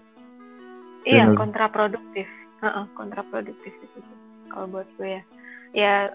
[1.07, 1.37] Iya Iya.
[1.39, 2.27] kontraproduktif.
[2.59, 3.99] Heeh, kontraproduktif itu
[4.51, 5.23] kalau buat gue ya
[5.75, 6.07] ya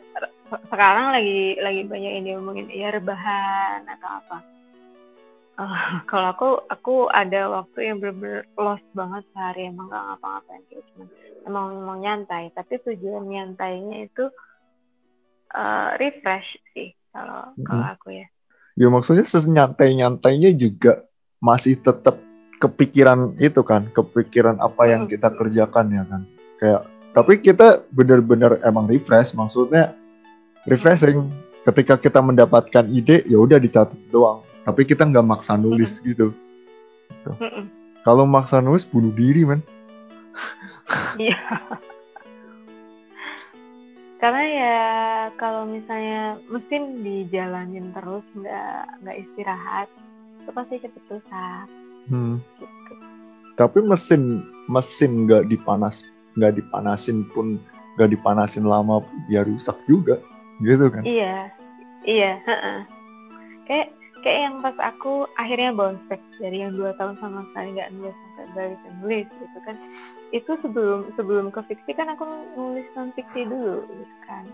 [0.72, 4.38] sekarang lagi lagi banyak yang diomongin ya rebahan atau apa.
[5.60, 5.76] Eh,
[6.10, 11.04] kalau aku aku ada waktu yang bener-bener lost banget sehari emang gak ngapa-ngapain kayak cuma
[11.44, 12.48] emang mau nyantai.
[12.56, 14.24] Tapi tujuan nyantainya itu
[15.50, 17.94] eh, refresh sih kalau kalau Mhm.
[18.00, 18.26] aku ya.
[18.78, 21.04] Ya maksudnya senyantai-nyantainya juga
[21.42, 22.16] masih tetap
[22.62, 26.22] kepikiran itu kan kepikiran apa yang kita kerjakan ya kan.
[26.60, 29.94] Kayak tapi kita benar-benar emang refresh maksudnya
[30.64, 31.26] refreshing
[31.62, 36.30] ketika kita mendapatkan ide ya udah dicatat doang tapi kita nggak maksa nulis gitu
[37.26, 37.66] Mm-mm.
[38.02, 39.60] kalau maksa nulis bunuh diri man
[41.14, 41.38] Iya.
[44.18, 44.78] Karena ya
[45.38, 49.88] kalau misalnya mesin dijalanin terus nggak nggak istirahat
[50.42, 51.66] itu pasti cepet rusak
[52.10, 52.42] Hmm.
[52.58, 52.94] gitu.
[53.54, 56.02] tapi mesin mesin nggak dipanas
[56.38, 57.58] nggak dipanasin pun
[57.98, 60.18] nggak dipanasin lama pun ya rusak juga
[60.60, 61.48] gitu kan Iya,
[62.04, 62.32] iya.
[63.64, 63.88] Kayak
[64.20, 68.16] kayak yang pas aku akhirnya bounce back dari yang dua tahun sama sekali nggak nulis
[68.36, 69.76] sampai balik nulis gitu kan.
[70.30, 72.28] Itu sebelum sebelum ke fiksi kan aku
[72.58, 74.44] nulis non fiksi dulu gitu kan.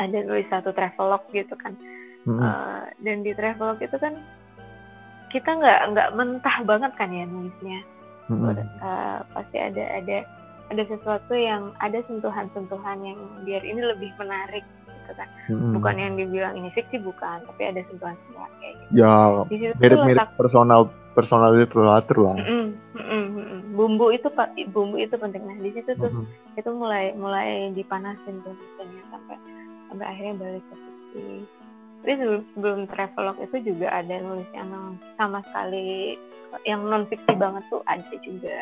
[0.00, 1.76] Ada nulis satu travelog gitu kan.
[2.24, 2.40] Hmm.
[2.40, 4.16] Eh, dan di travelog itu kan
[5.30, 7.80] kita nggak nggak mentah banget kan ya nulisnya
[8.30, 8.54] Hmm.
[8.54, 10.22] Eh, pasti ada ada
[10.70, 15.74] ada sesuatu yang ada sentuhan-sentuhan yang biar ini lebih menarik gitu kan Hmm.
[15.74, 19.14] bukan yang dibilang ini fiksi bukan tapi ada sentuhan-sentuhan kayak gitu ya
[19.50, 23.60] mirip-mirip letak personal personal literatur lah Mm-mm, mm-mm, mm-mm.
[23.74, 26.26] bumbu itu pak bumbu itu penting nah di situ tuh Hmm.
[26.54, 28.54] itu mulai mulai dipanasin tuh
[29.10, 29.36] sampai
[29.90, 31.26] sampai akhirnya balik ke fiksi
[32.00, 34.70] tapi sebelum, sebelum travelog itu juga ada nulis yang
[35.18, 36.14] sama sekali
[36.62, 38.56] yang non fiksi banget tuh ada juga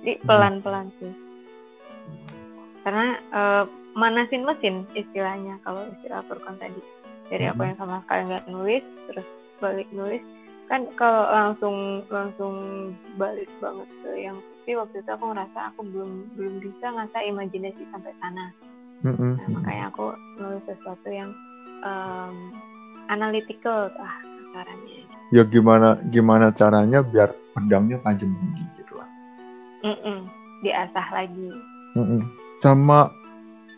[0.00, 0.26] jadi Hmm.
[0.26, 1.12] pelan pelan sih
[2.80, 6.80] karena eh, manasin mesin istilahnya kalau istilah Furkan tadi
[7.28, 7.68] dari aku Mhm.
[7.68, 9.26] yang sama sekali nggak nulis terus
[9.58, 10.22] balik nulis
[10.66, 11.76] kan kalau langsung
[12.06, 12.54] langsung
[13.14, 17.82] balik banget ke yang fiksi waktu itu aku ngerasa aku belum belum bisa ngasah imajinasi
[17.90, 18.46] sampai sana
[19.00, 19.34] Hmm.
[19.34, 21.32] nah makanya aku nulis sesuatu yang
[21.80, 22.34] em,
[23.08, 28.79] analytical lah kasarannya ya gimana gimana caranya biar pedangnya tajam lagi gitu lah
[29.80, 30.18] Mm-mm,
[30.60, 31.48] diasah lagi.
[31.96, 32.22] Mm-mm.
[32.60, 33.08] sama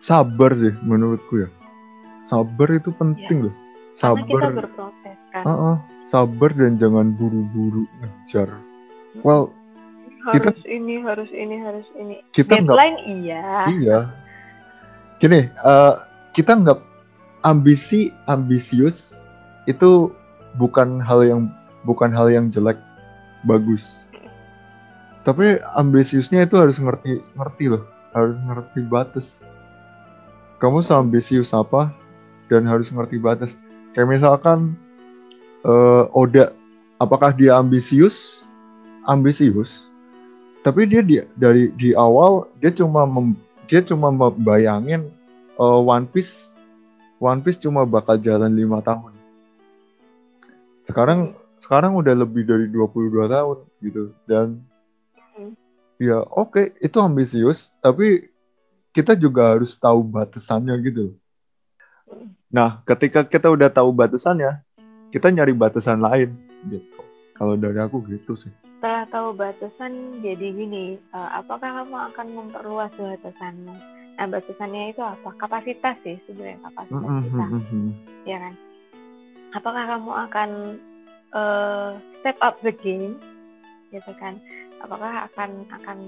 [0.03, 1.48] sabar sih menurutku ya.
[2.26, 3.55] Sabar itu penting loh.
[3.94, 4.53] Karena kita sabar.
[4.57, 5.44] berproses kan?
[5.46, 5.76] Uh-uh.
[6.11, 8.50] sabar dan jangan buru-buru ngejar.
[9.22, 9.55] Well
[10.22, 12.22] harus kita- ini harus ini harus ini.
[12.34, 13.44] kita nggak deadline iya.
[13.70, 13.98] Iya.
[15.22, 15.94] Gini eh,
[16.34, 16.78] kita nggak
[17.46, 19.18] ambisi ambisius
[19.70, 20.11] itu
[20.59, 21.40] bukan hal yang
[21.86, 22.78] bukan hal yang jelek
[23.46, 24.07] bagus
[25.23, 27.87] tapi ambisiusnya itu harus ngerti ngerti loh.
[28.11, 29.27] Harus ngerti batas.
[30.59, 31.95] Kamu seambisius apa
[32.51, 33.55] dan harus ngerti batas.
[33.95, 34.75] Kayak misalkan
[35.62, 36.51] eh, Oda
[36.99, 38.43] apakah dia ambisius?
[39.07, 39.87] Ambisius.
[40.62, 45.07] Tapi dia di, dari di awal dia cuma mem- dia cuma membayangin
[45.59, 46.51] eh, One Piece
[47.23, 49.14] One Piece cuma bakal jalan lima tahun.
[50.91, 54.11] Sekarang sekarang udah lebih dari 22 tahun gitu.
[54.27, 54.72] Dan.
[56.03, 58.26] Ya oke itu ambisius tapi
[58.90, 61.14] kita juga harus tahu batasannya gitu
[62.50, 64.59] nah ketika kita udah tahu batasannya
[65.12, 66.32] kita nyari batasan lain
[66.72, 67.00] gitu.
[67.36, 68.48] Kalau dari aku gitu sih.
[68.80, 73.76] Setelah tahu batasan jadi gini eh, apakah kamu akan memperluas batasanmu?
[74.16, 75.30] Nah, batasannya itu apa?
[75.36, 77.90] Kapasitas sih sebenarnya kapasitas Mm, kita, mm,
[78.24, 78.55] ya kan?
[79.53, 80.50] Apakah kamu akan
[81.32, 81.90] eh,
[82.20, 83.16] step up the game,
[83.92, 84.40] gitu kan?
[84.83, 85.99] Apakah akan akan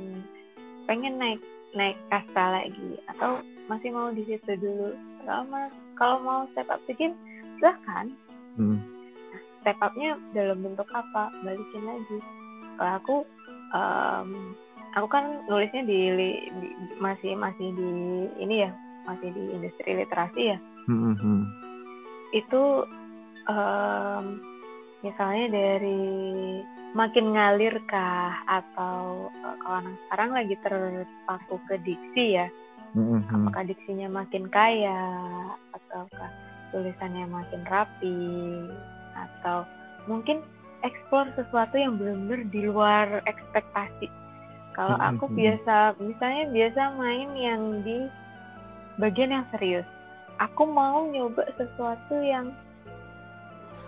[0.84, 1.40] pengen naik
[1.72, 4.92] naik kasta lagi atau masih mau di situ dulu?
[5.24, 7.14] Kalau mau kalau mau step up game,
[7.58, 8.10] silahkan.
[8.58, 8.78] mm.
[9.62, 11.32] Step upnya dalam bentuk apa?
[11.40, 12.18] Balikin lagi.
[12.76, 13.16] Kalau aku
[13.72, 14.28] em,
[14.92, 15.98] aku kan nulisnya di,
[16.60, 17.90] di- masih masih di
[18.38, 18.70] ini ya
[19.04, 21.42] masih di industri literasi ya Mm, mm,
[22.34, 22.62] itu
[23.48, 24.24] em,
[25.00, 26.02] misalnya dari
[26.94, 32.46] makin ngalir kah atau eh, kalau anak sekarang lagi terpaku ke diksi ya
[32.94, 33.20] mm, mm.
[33.34, 35.02] apakah diksinya makin kaya
[35.74, 36.30] ataukah
[36.70, 38.18] tulisannya makin rapi
[39.14, 39.66] atau
[40.06, 40.42] mungkin
[40.86, 44.06] eksplor sesuatu yang benar-benar di luar ekspektasi
[44.74, 45.06] kalau Mhm.
[45.14, 48.06] aku biasa misalnya biasa main yang di
[48.98, 49.86] bagian yang serius
[50.42, 52.50] aku mau nyoba sesuatu yang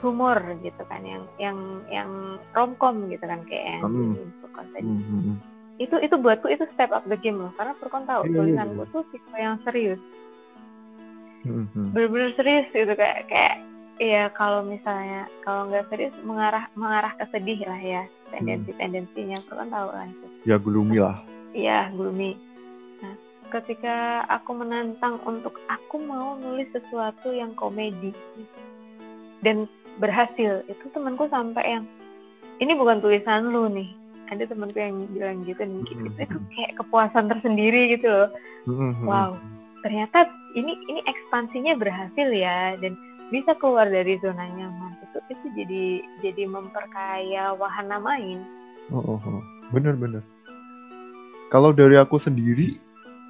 [0.07, 1.59] humor gitu kan yang yang
[1.91, 2.11] yang
[2.53, 4.15] romcom gitu kan kayak yang Hmm.
[4.15, 5.37] di Furkon tadi Mm, mm, mm.
[5.77, 8.81] itu itu buatku itu step up the game loh karena Furkon tahu Iya, iya, tulisanku
[8.81, 8.93] iya.
[8.93, 10.01] tuh tipe yang serius
[11.43, 11.89] Mm, mm.
[11.91, 13.55] bener-bener serius gitu kayak kayak
[13.97, 19.69] ya kalau misalnya kalau nggak serius mengarah mengarah ke sedih lah ya tendensi tendensinya Furkon
[19.69, 21.19] tahu lah itu Ya gloomy lah.
[21.51, 22.39] Iya, gloomy.
[23.01, 23.15] Nah,
[23.51, 23.97] ketika
[24.29, 28.15] aku menantang untuk aku mau nulis sesuatu yang komedi
[29.41, 29.67] dan
[29.99, 31.85] berhasil, itu temanku sampai yang
[32.61, 33.89] ini bukan tulisan lu nih.
[34.27, 36.03] Ada temanku yang bilang gitu dan gitu.
[36.03, 36.19] Mhm.
[36.19, 38.29] Itu kayak kepuasan tersendiri gitu loh.
[38.67, 39.07] Mm, mm, mm.
[39.07, 39.31] Wow,
[39.87, 40.27] ternyata
[40.59, 42.99] ini ini ekspansinya berhasil ya dan
[43.31, 44.99] bisa keluar dari zona nyaman.
[45.07, 45.85] Itu itu jadi
[46.27, 48.43] jadi memperkaya wahana main.
[48.91, 49.43] Oh, oh, oh.
[49.71, 50.23] Bener bener.
[51.51, 52.79] Kalau dari aku sendiri,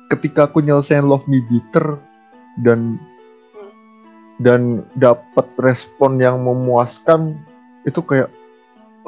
[0.09, 2.01] ketika aku nyelesain Love Me Bitter
[2.65, 3.16] dan Hmm.
[4.37, 7.37] Dan dapat respon yang memuaskan,
[7.89, 8.29] itu kayak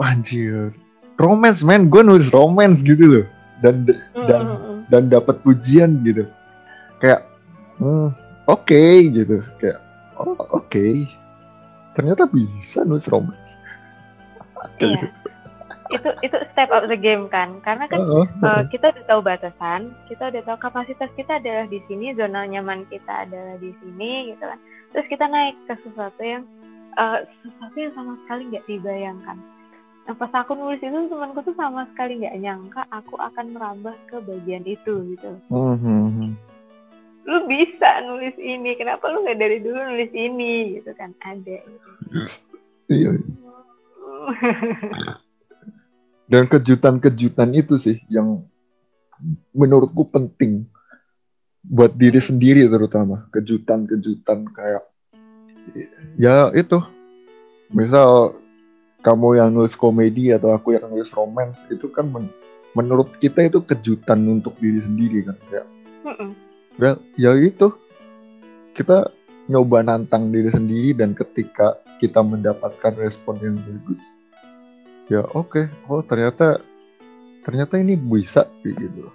[0.00, 0.72] "Wah, anjir,
[1.20, 3.26] romance man, gue nulis romance gitu loh,
[3.60, 3.84] dan
[4.28, 4.44] dan
[4.88, 6.24] dan dapat pujian gitu,
[7.02, 7.26] kayak
[7.76, 8.14] "Hmm,
[8.48, 9.78] oke gitu, kayak
[10.16, 10.86] oh oke,
[11.92, 13.60] ternyata bisa nulis romance.
[14.78, 14.90] Kayak Iya.
[14.98, 15.06] gitu.
[15.88, 17.64] itu itu step up the game kan.
[17.64, 19.88] Karena kan Heeh, uh, kita udah tahu batasan.
[20.04, 24.44] Kita udah tahu kapasitas kita adalah di sini zona nyaman kita adalah di sini gitu
[24.44, 24.60] kan
[24.92, 26.44] terus kita naik ke sesuatu yang
[26.96, 29.38] uh, sesuatu yang sama sekali nggak dibayangkan
[30.08, 34.16] nah, pas aku nulis itu temanku tuh sama sekali nggak nyangka aku akan merambah ke
[34.24, 36.32] bagian itu gitu Mhm.
[37.28, 41.88] lu bisa nulis ini kenapa lu nggak dari dulu nulis ini gitu kan ada gitu.
[42.88, 43.20] Iya.
[46.28, 48.44] Dan kejutan-kejutan itu sih yang
[49.52, 50.64] menurutku penting
[51.62, 53.26] buat diri sendiri terutama.
[53.34, 54.84] Kejutan-kejutan kayak
[56.16, 56.78] ya itu.
[57.68, 58.38] Misal
[59.04, 62.34] kamu yang nulis komedi atau aku yang nulis romance itu kan men-
[62.72, 65.66] menurut kita itu kejutan untuk diri sendiri kan kayak.
[66.08, 66.30] Mm-mm.
[66.80, 67.68] ya, ya itu.
[68.72, 69.10] Kita
[69.48, 73.98] nyoba nantang diri sendiri dan ketika kita mendapatkan respon yang bagus
[75.08, 76.60] ya oke oh ternyata
[77.42, 79.08] ternyata ini bisa gitu.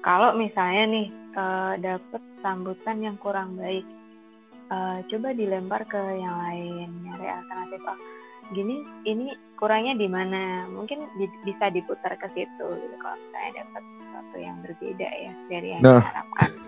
[0.00, 1.06] Kalau misalnya nih
[1.38, 3.86] eh, dapet sambutan yang kurang baik,
[4.68, 7.80] eh, coba dilempar ke yang lain, nyari alternatif.
[7.86, 7.98] Oh,
[8.50, 10.66] gini, ini kurangnya di mana?
[10.66, 12.96] Mungkin di- bisa diputar ke situ gitu.
[12.98, 16.00] Kalau misalnya dapat sesuatu yang berbeda ya dari yang Nah.
[16.02, 16.50] diharapkan.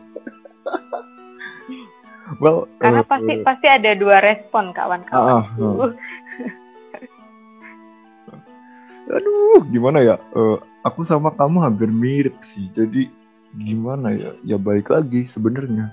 [2.43, 5.35] well Karena eh, pasti pasti ada dua respon kawan-kawan.
[5.35, 5.45] Ah,
[8.31, 8.39] ah,
[9.11, 10.57] aduh gimana ya Eh,
[10.87, 13.11] aku sama kamu hampir mirip sih jadi
[13.57, 14.31] gimana ya?
[14.47, 15.91] Ya baik lagi sebenarnya.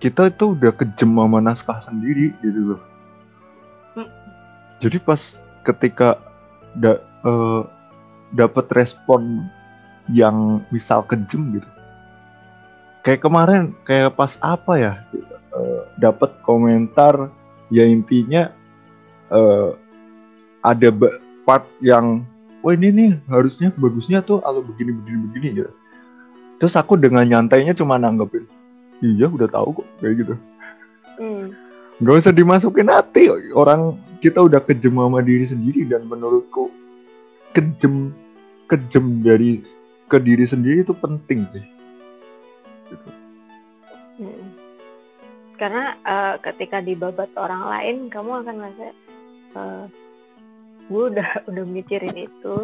[0.00, 2.82] Kita itu udah kejem sama naskah sendiri gitu loh.
[3.92, 4.08] Hmm.
[4.80, 5.36] jadi pas
[5.68, 6.16] ketika
[6.72, 7.62] da, eh,
[8.32, 9.44] dapat respon
[10.08, 11.68] yang misal kejem gitu.
[13.04, 14.92] Kayak kemarin kayak pas apa ya?
[15.12, 17.30] Gitu, eh, dapat komentar
[17.68, 18.50] ya intinya
[19.30, 19.70] eh,
[20.62, 20.88] ada
[21.42, 22.22] part yang
[22.62, 25.72] wah ini nih harusnya bagusnya tuh kalau begini begini begini gitu
[26.62, 28.46] terus aku dengan nyantainya cuma nanggepin
[29.02, 30.34] iya udah tahu kok kayak gitu
[31.20, 31.52] Hmm.
[32.00, 36.72] nggak usah dimasukin hati orang kita udah kejem sama diri sendiri dan menurutku
[37.52, 38.14] kejem
[38.70, 39.60] kejem dari
[40.08, 41.64] ke diri sendiri itu penting sih
[42.92, 43.08] gitu.
[44.20, 44.46] Mm.
[45.56, 48.88] Karena eh, ketika dibabat orang lain, kamu akan merasa,
[49.56, 49.84] eh,
[50.88, 52.54] gue udah udah mikirin itu,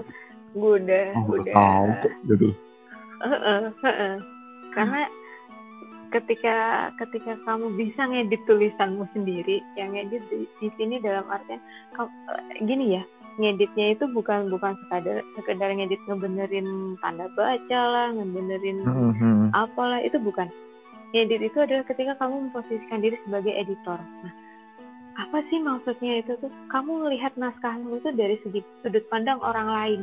[0.57, 1.89] gue udah oh, udah udah, tahu
[3.23, 4.15] heeh.
[4.73, 5.03] karena
[6.09, 11.61] ketika ketika kamu bisa ngedit tulisanmu sendiri yang ngedit di, di sini dalam artian
[11.93, 12.09] kamu,
[12.65, 13.03] gini ya
[13.39, 19.53] ngeditnya itu bukan bukan sekadar sekedar ngedit ngebenerin tanda baca lah ngebenerin Mhm.
[19.53, 20.49] apalah itu bukan
[21.13, 24.33] ngedit itu adalah ketika kamu memposisikan diri sebagai editor nah
[25.19, 30.01] apa sih maksudnya itu tuh kamu melihat naskahmu itu dari segi sudut pandang orang lain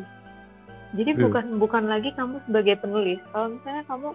[0.96, 1.22] jadi Hmm.
[1.28, 4.10] bukan bukan lagi kamu sebagai penulis kalau misalnya kamu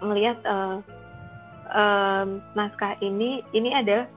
[0.00, 0.76] melihat eh,
[1.70, 4.08] em, naskah ini ini ada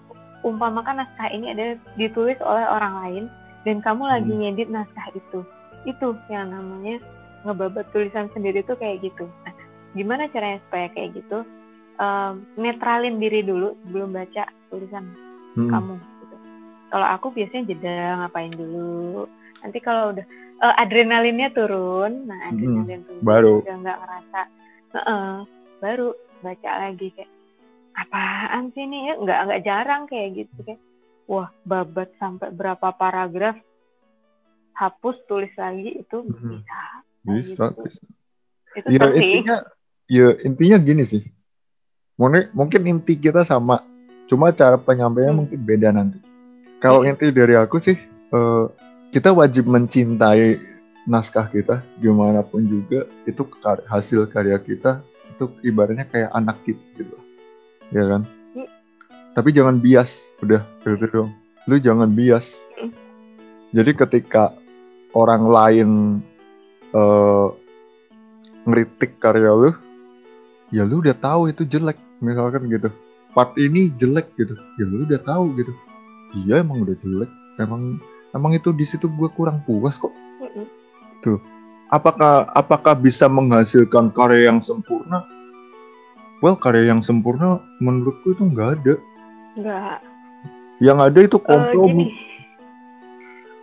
[0.42, 1.66] umpamakan naskah ini ada
[1.96, 3.24] ditulis oleh orang lain
[3.64, 4.42] dan kamu lagi Hmm.
[4.42, 5.40] ngedit naskah itu
[5.84, 7.00] itu yang namanya
[7.44, 9.54] ngebabat tulisan sendiri tuh kayak gitu nah
[9.94, 11.44] gimana caranya supaya kayak gitu
[11.94, 15.14] Em, netralin diri dulu sebelum baca tulisan
[15.54, 15.70] Mhm.
[15.70, 16.36] kamu gitu.
[16.90, 19.30] Kalau aku biasanya jeda ngapain dulu.
[19.64, 20.26] Nanti kalau udah
[20.60, 23.64] eh, adrenalinnya turun, nah adrenalin turun baru.
[23.64, 24.42] udah nggak ngerasa,
[24.94, 25.32] Heeh,
[25.82, 26.08] baru
[26.44, 27.32] baca lagi kayak
[27.94, 30.82] apaan sih ini ya nggak nggak jarang kayak gitu kayak
[31.26, 33.56] wah babat sampai berapa paragraf
[34.74, 36.58] hapus tulis lagi itu Mhm.
[36.60, 36.80] bisa
[37.24, 37.82] bisa, gitu.
[37.86, 38.04] bisa.
[38.76, 39.56] itu Ya intinya,
[40.10, 41.24] ya intinya gini sih.
[42.20, 43.82] Mungkin, mungkin inti kita sama,
[44.28, 45.40] cuma cara penyampaiannya Hmm.
[45.46, 46.20] mungkin beda nanti.
[46.78, 47.16] Kalau Hmm.
[47.16, 47.96] inti dari aku sih,
[48.30, 48.66] eh,
[49.14, 50.58] kita wajib mencintai
[51.06, 56.82] naskah kita, gimana pun juga itu kar- hasil karya kita itu ibaratnya kayak anak kita
[56.98, 57.16] gitu,
[57.94, 58.22] ya kan?
[58.58, 58.70] Hmm.
[59.38, 61.30] Tapi jangan bias, udah gitu dong.
[61.70, 62.58] Lu jangan bias.
[62.74, 62.90] Hmm.
[63.70, 64.58] Jadi ketika
[65.14, 65.90] orang lain
[66.90, 67.48] eh,
[68.66, 69.78] ngeritik karya lu,
[70.74, 72.90] ya lu udah tahu itu jelek, misalkan gitu.
[73.38, 75.74] Part ini jelek gitu, ya lu udah tahu gitu.
[76.34, 77.30] Iya emang udah jelek,
[77.62, 78.02] emang
[78.34, 80.12] emang itu di situ gue kurang puas kok.
[80.42, 80.66] Mm-mm.
[81.88, 85.22] Apakah apakah bisa menghasilkan karya yang sempurna?
[86.42, 88.96] Well, karya yang sempurna menurutku itu nggak ada.
[89.54, 89.98] nggak
[90.82, 91.88] Yang ada itu Eh, kompromi.
[91.88, 92.06] gini,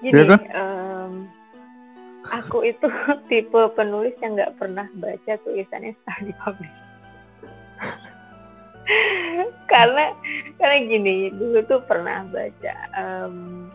[0.00, 0.40] gini Iya kan?
[0.48, 1.12] em,
[2.24, 2.86] aku itu
[3.28, 6.76] tipe penulis yang nggak pernah baca tulisannya setelah dipublish.
[9.70, 10.04] karena
[10.56, 13.66] karena gini, dulu tuh pernah baca em,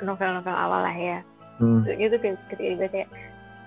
[0.00, 1.18] novel-novel awal lah ya.
[1.56, 1.84] Hmm.
[1.84, 3.08] Kayak ketika dibaca kayak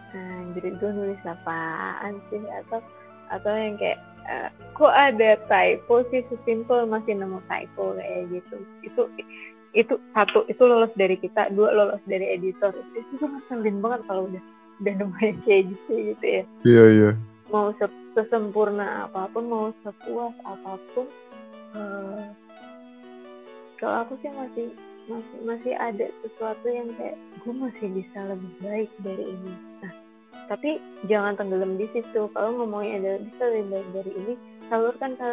[0.10, 2.82] anjir gue nulis apaan sih atau
[3.30, 9.02] atau yang kayak eh, kok ada typo sih sesimpel masih nemu typo kayak gitu itu
[9.78, 14.26] itu satu itu lolos dari kita dua lolos dari editor itu tuh ngeselin banget kalau
[14.26, 14.42] udah
[14.82, 17.10] udah nemu yang kayak gitu gitu ya Iya iya.
[17.54, 21.06] mau se- sesempurna apa pun mau sepuas apa pun
[21.78, 22.26] eh,
[23.78, 24.74] kalau aku sih masih
[25.10, 29.54] masih masih ada sesuatu yang kayak gue masih bisa lebih baik dari ini.
[29.82, 29.94] Nah
[30.50, 32.30] tapi jangan tenggelam di situ.
[32.34, 34.34] Kalau ngomongnya ada bisa lebih baik dari ini
[34.70, 35.32] salurkan ke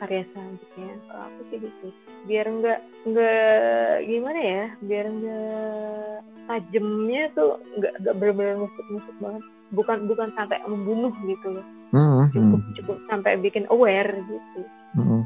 [0.00, 0.92] karya selanjutnya.
[1.08, 1.86] Kalau aku sih gitu.
[2.24, 2.80] Biar nggak
[3.12, 6.16] nggak gimana ya biar nggak
[6.48, 9.44] tajamnya tuh nggak nggak benar-benar nusuk-nusuk banget.
[9.72, 11.66] Bukan bukan sampai membunuh gitu loh.
[11.92, 14.60] Hmm, cukup hmm, cukup sampai bikin aware gitu.
[14.96, 15.24] Hmm.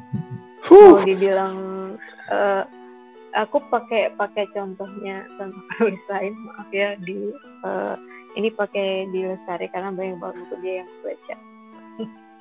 [0.66, 1.06] mau Huh.
[1.06, 1.54] dibilang
[2.26, 2.62] eh,
[3.36, 7.30] aku pakai pakai contohnya contoh penulis lain maaf ya di
[7.62, 7.96] eh,
[8.36, 11.36] ini pakai di lestari karena banyak banget buku dia yang baca.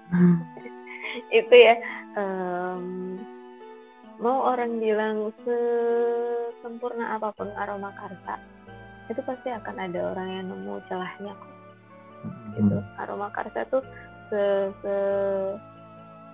[1.40, 1.76] Itu ya
[2.20, 2.84] em,
[4.20, 8.36] mau orang bilang sesempurna apa pun aroma karsa
[9.06, 11.52] itu pasti akan ada orang yang nemu celahnya kok.
[12.58, 12.78] Gitu.
[13.00, 13.86] Aroma karsa tuh
[14.28, 15.56] se, se-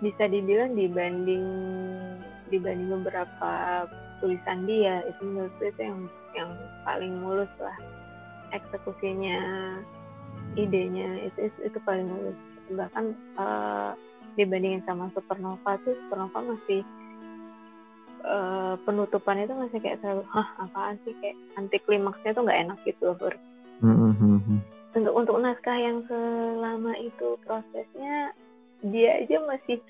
[0.01, 1.45] bisa dibilang dibanding
[2.49, 3.86] dibanding beberapa
[4.22, 5.99] tulisan dia itu menurutku itu yang
[6.38, 6.51] yang
[6.88, 7.76] paling mulus lah.
[8.55, 9.39] Eksekusinya
[10.55, 12.38] idenya itu itu, itu paling mulus.
[12.72, 13.91] Bahkan eh,
[14.39, 16.82] dibandingin sama supernova tuh supernova masih
[18.24, 21.13] eh, penutupan itu masih kayak selalu hah apaan sih?
[21.19, 23.36] Kayak anti klimaksnya tuh nggak enak gitu loh Bur
[23.82, 24.59] Hmm, hmm, hmm.
[24.93, 28.30] untuk untuk naskah yang selama itu prosesnya
[28.86, 29.82] dia aja masih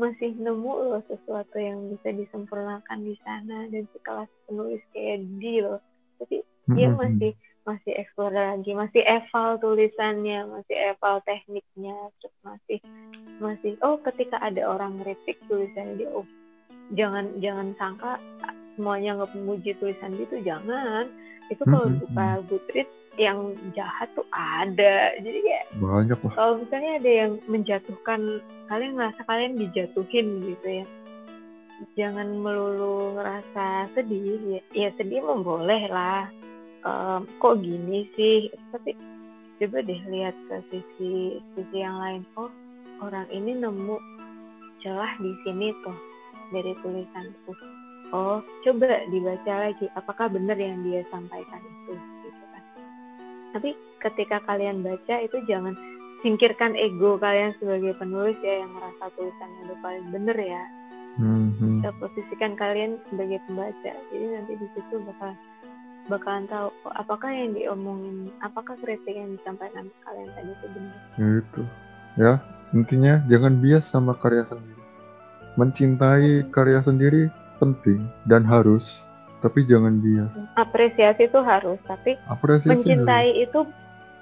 [0.00, 5.80] masih nemu loh sesuatu yang bisa disempurnakan di sana dan sekelas penulis kayak dia loh.
[6.16, 6.40] Tapi
[6.72, 12.78] dia Hmm, hmm, masih masih eksplor lagi masih eval tulisannya masih eval tekniknya terus masih
[13.36, 16.24] masih oh ketika ada orang ngeritik tulisannya dia oh
[16.96, 18.16] jangan jangan sangka
[18.80, 21.04] semuanya nggak memuji tulisan dia tuh jangan.
[21.52, 25.14] Itu kalau buka Goodreads yang jahat tuh ada.
[25.18, 26.34] Jadi kayak banyak lah.
[26.34, 28.20] kalau misalnya ada yang menjatuhkan
[28.70, 30.86] kalian ngerasa kalian dijatuhin gitu ya.
[31.96, 36.28] Jangan melulu ngerasa sedih ya, ya sedih mah boleh lah.
[36.84, 38.52] Em, kok gini sih?
[38.72, 38.92] Tapi
[39.60, 42.22] coba deh lihat ke sisi sisi yang lain.
[42.36, 42.52] Oh
[43.00, 43.96] orang ini nemu
[44.84, 45.96] celah di sini tuh
[46.52, 47.52] dari tulisanku
[48.12, 51.94] oh coba dibaca lagi apakah benar yang dia sampaikan itu
[53.52, 55.74] tapi ketika kalian baca itu jangan
[56.20, 60.64] singkirkan ego kalian sebagai penulis ya yang merasa tulisannya udah paling bener ya
[61.18, 61.52] Hmm.
[61.82, 65.34] kita posisikan kalian sebagai pembaca jadi nanti di situ bakal
[66.06, 71.62] bakalan tahu oh, apakah yang diomongin apakah kritik yang disampaikan kalian tadi itu benar Gitu.
[72.18, 72.42] Ya,
[72.74, 74.82] intinya jangan bias sama karya sendiri.
[75.54, 77.22] Mencintai karya sendiri
[77.62, 78.98] penting dan harus,
[79.40, 80.30] tapi jangan bias.
[80.60, 82.80] apresiasi itu harus tapi Apresiasi harus.
[82.84, 83.60] mencintai itu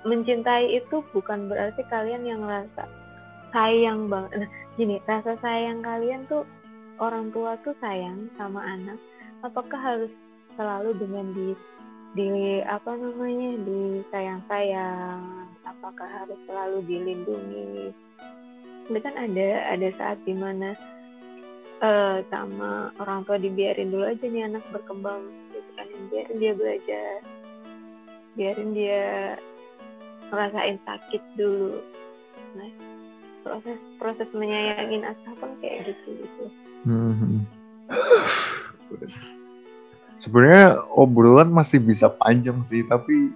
[0.06, 2.86] mencintai itu bukan berarti kalian yang ngerasa
[3.50, 6.46] sayang banget nah, gini rasa sayang kalian tuh
[7.02, 8.98] orang tua tuh sayang sama anak
[9.42, 10.12] apakah harus
[10.54, 11.48] selalu dengan di
[12.16, 12.28] di
[12.64, 15.20] apa namanya di sayang sayang
[15.66, 17.92] apakah harus selalu dilindungi
[18.88, 20.72] tapi kan ada ada saat di mana
[21.78, 25.22] eh sama orang tua dibiarin dulu aja nih anak berkembang
[25.54, 27.10] gitu kan biarin dia belajar
[28.34, 29.06] biarin dia
[30.30, 31.78] ngerasain sakit dulu
[32.58, 32.70] nah
[33.48, 36.44] proses proses menyayangin asal pun kayak gitu gitu.
[40.18, 43.32] Sebenarnya obrolan masih bisa panjang sih, tapi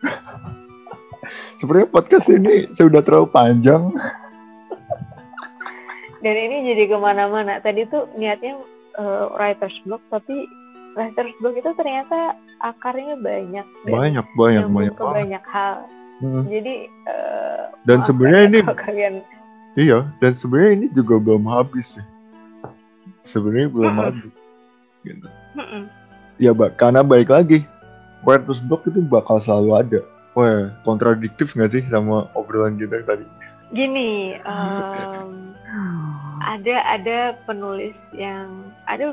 [1.60, 3.92] sebenarnya podcast ini sudah terlalu panjang.
[6.22, 8.56] Dan ini jadi ke mana-mana tadi tuh niatnya
[8.96, 10.46] eh, writer's block tapi
[10.94, 15.76] writer's block itu ternyata akarnya banyak Banyak, banyak, banyak ke banyak hal
[16.22, 16.42] Mhm.
[16.46, 19.14] jadi eh, Dan sebenarnya ya ini kalian
[19.72, 22.04] Iya, dan sebenarnya ini juga belum habis sih.
[23.24, 24.32] Sebenarnya belum habis.
[25.00, 25.26] Gitu.
[25.56, 25.88] Mm-mm.
[26.36, 27.64] Ya, ba- karena baik lagi,
[28.20, 30.00] writer's block itu bakal selalu ada.
[30.36, 33.24] Wah, kontradiktif nggak sih sama obrolan kita tadi?
[33.72, 35.41] gini em,
[36.44, 38.48] ada ada penulis yang
[38.84, 39.10] ada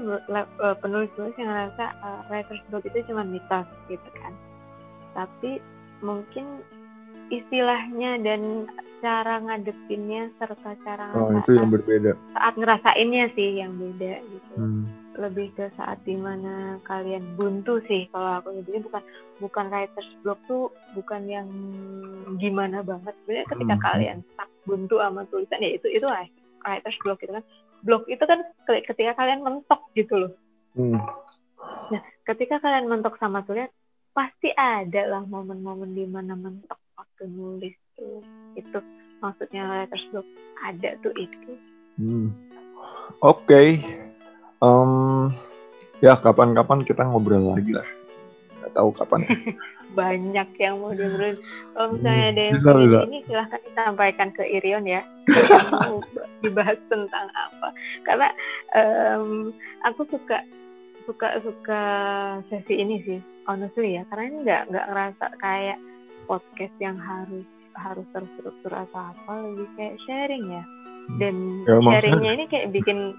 [0.77, 4.34] penulis penulis yang ngerasa uh, writer's block itu cuma mitos gitu kan
[5.11, 5.61] tapi
[5.99, 6.63] mungkin
[7.30, 8.65] istilahnya dan
[8.99, 12.17] cara ngadepinnya serta cara Oh, itu yang berbeda.
[12.34, 14.84] saat ngerasainnya sih yang beda gitu Hmm.
[15.15, 19.03] lebih ke saat di mana kalian buntu sih kalau aku nyebutnya bukan
[19.39, 21.47] bukan writer's block tuh bukan yang
[22.38, 23.84] gimana banget sebenarnya ketika Hmm.
[23.86, 26.23] kalian stuck buntu sama tulisan ya itu itu lah
[26.62, 27.45] writer's block gitu kan
[27.82, 30.32] block itu kan ke- ketika kalian mentok gitu loh
[30.78, 31.01] Hmm.
[32.24, 33.74] ketika kalian mentok sama tulisan
[34.14, 38.22] pasti ada lah momen-momen di mana mentok waktu nulis tuh
[38.53, 38.78] itu
[39.18, 40.28] maksudnya writer's block
[40.62, 41.57] ada tuh itu
[41.99, 42.32] Hmm.
[43.20, 43.84] Oke.
[44.60, 44.91] Em,
[45.99, 47.84] ya kapan-kapan kita ngobrol lagi lah.
[48.64, 49.28] Nggak tahu kapan.
[49.90, 49.96] ya.
[49.96, 51.38] banyak yang mau diobrolin.
[51.74, 53.00] Kalau misalnya ada yang Bisa, bisa.
[53.06, 55.02] ini silahkan disampaikan ke Irion ya.
[55.74, 55.98] mau
[56.40, 57.68] dibahas tentang apa?
[58.04, 58.28] Karena
[58.74, 59.52] em,
[59.84, 60.46] aku suka
[61.04, 61.82] suka suka
[62.48, 64.06] sesi ini sih, honestly ya.
[64.08, 65.78] Karena ini nggak nggak ngerasa kayak
[66.26, 70.64] podcast yang harus harus terstruktur atau apa, lebih kayak sharing ya.
[71.18, 73.18] Dan Ya, sharingnya ini kayak bikin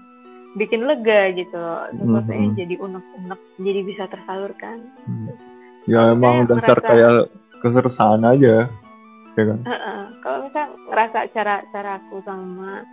[0.53, 1.87] bikin lega gitu loh.
[1.91, 2.55] Sesuatunya Mhm.
[2.55, 4.77] jadi unek-unek, jadi bisa tersalurkan.
[5.03, 5.31] Hmm.
[5.89, 7.13] Ya emang Saya dasar merasa- kayak
[7.61, 8.55] kesersahan aja.
[9.37, 9.59] Ya kan?
[9.65, 10.01] Heeh.
[10.21, 12.85] Kalau misal ngerasa cara cara aku sama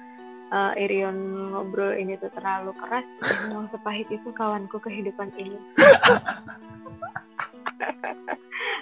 [0.48, 1.16] uh, Irion
[1.52, 3.04] ngobrol ini tuh terlalu keras,
[3.48, 5.58] memang sepahit itu kawanku kehidupan ini.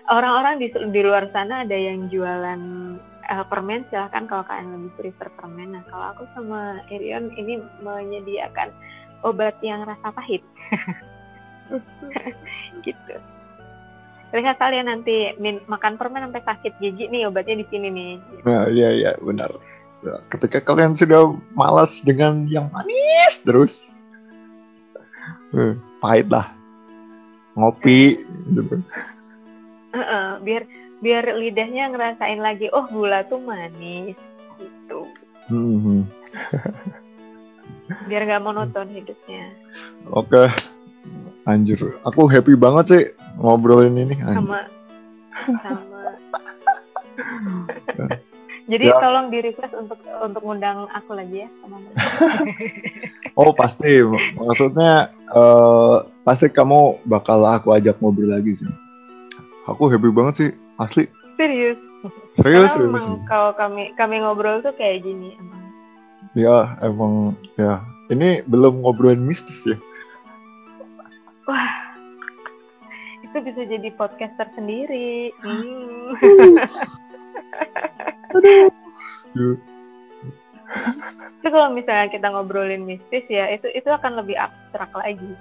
[0.07, 2.63] Orang-orang di di luar sana ada yang jualan
[3.27, 5.75] uh, permen, silahkan kalau kalian lebih prefer permen.
[5.75, 8.71] Nah, kalau aku sama Irion ini menyediakan
[9.27, 10.47] obat yang rasa pahit.
[12.87, 13.15] gitu.
[14.31, 18.13] Ketika kalian nanti min- makan permen sampai sakit gigi nih obatnya di sini nih.
[18.43, 19.51] Nah, iya iya benar.
[20.05, 23.87] Ya, Ketika kalian sudah malas dengan yang manis terus,
[25.55, 26.51] eh, pahit lah.
[27.57, 28.21] Ngopi,
[28.53, 28.77] gitu.
[29.97, 30.63] Heeh, biar
[31.01, 34.17] biar lidahnya ngerasain lagi oh gula tuh manis
[34.57, 35.01] gitu
[35.47, 36.03] Hmm,
[38.11, 39.47] biar nggak monoton hidupnya
[40.11, 40.51] Oke,
[41.47, 41.79] anjir.
[42.03, 43.03] Aku happy banget sih
[43.37, 44.15] ngobrolin ini.
[44.19, 44.37] Anjir.
[44.37, 44.61] sama
[45.63, 46.01] sama
[48.67, 48.99] jadi Ya.
[48.99, 51.77] tolong di request untuk untuk ngundang aku lagi ya sama
[53.39, 54.01] Oh pasti,
[54.35, 58.65] maksudnya eh, pasti kamu bakal aku ajak ngobrol lagi sih.
[59.69, 61.05] Aku happy banget sih, asli.
[61.37, 61.77] serius
[62.35, 62.89] Serius, karena serius.
[62.89, 65.63] memang kalau kami kami ngobrol tuh kayak gini emang
[66.33, 67.81] Ya emang ya.
[68.09, 69.77] Ini belum ngobrolin mistis ya.
[71.47, 71.71] Wah
[73.25, 76.15] itu bisa jadi podcast tersendiri hmm.
[78.37, 78.69] Aduh.
[81.41, 85.33] Itu kalau misalnya kita ngobrolin mistis ya, itu itu akan lebih abstrak lagi.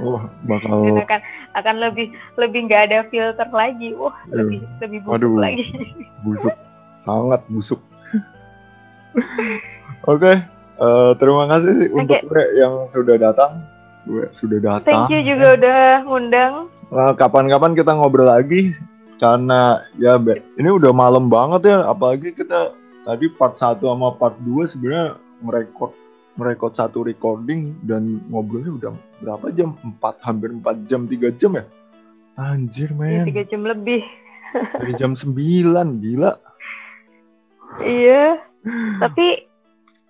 [0.00, 1.20] Wah, bakal Dan akan
[1.54, 2.06] akan lebih
[2.40, 3.92] lebih nggak ada filter lagi.
[3.94, 5.36] Wah, lebih lebih busuk Waduh.
[5.38, 5.64] lagi.
[6.24, 6.56] busuk,
[7.04, 7.80] sangat busuk.
[10.12, 10.32] Oke,
[10.80, 12.18] eh, terima kasih sih untuk
[12.58, 13.62] yang sudah datang.
[14.02, 15.06] Gue sudah datang.
[15.06, 16.52] Thank you juga udah ngundang.
[16.92, 18.74] Nah, kapan-kapan kita ngobrol lagi
[19.16, 20.18] karena ya
[20.58, 22.74] ini udah malam banget ya apalagi kita
[23.06, 25.94] tadi part 1 sama part 2 sebenarnya merekod
[26.34, 28.92] merekod satu recording dan ngobrolnya udah
[29.22, 29.78] berapa jam?
[29.78, 31.64] 4 hampir 4 jam 3 jam ya?
[32.40, 33.28] Anjir Ya, men.
[33.28, 34.00] tiga jam lebih.
[34.80, 36.32] Dari jam 9 gila.
[37.84, 38.40] Iya.
[39.00, 39.26] Tapi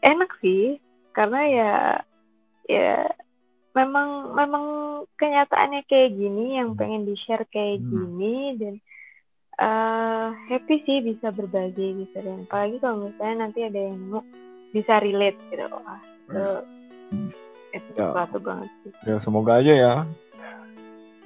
[0.03, 0.79] enak sih
[1.13, 1.73] karena ya
[2.71, 3.11] ya
[3.73, 4.65] memang memang
[5.15, 7.89] kenyataannya kayak gini yang pengen di share kayak Hmm.
[7.89, 8.75] gini dan
[9.55, 14.25] eh happy sih bisa berbagi gitu dan apalagi kalau misalnya nanti ada yang mau
[14.71, 16.45] bisa relate gitu wah itu
[17.73, 18.09] itu Ya.
[18.09, 19.95] sesuatu banget sih Ya semoga aja ya.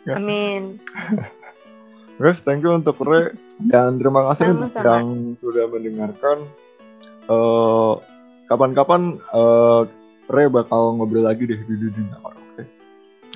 [0.04, 0.14] Ya.
[0.14, 0.78] amin
[2.16, 4.88] Guys, thank you untuk Re dan terima kasih untuk Sama-sama.
[4.88, 5.06] yang
[5.36, 6.48] sudah mendengarkan.
[7.26, 7.92] Eh,
[8.46, 9.82] kapan-kapan eh,
[10.26, 12.46] Re bakal ngobrol lagi deh di dunia rock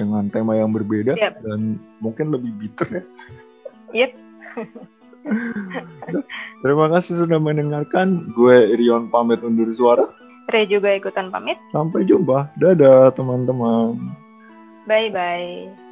[0.00, 1.44] dengan tema yang berbeda yep.
[1.44, 3.04] dan mungkin lebih bitter ya.
[3.92, 4.10] Yep.
[6.64, 8.32] Terima kasih sudah mendengarkan.
[8.32, 10.08] Gue Irion pamit undur suara.
[10.48, 11.60] Re juga ikutan pamit.
[11.70, 12.48] Sampai jumpa.
[12.56, 14.00] Dadah teman-teman.
[14.88, 15.90] Bye-bye.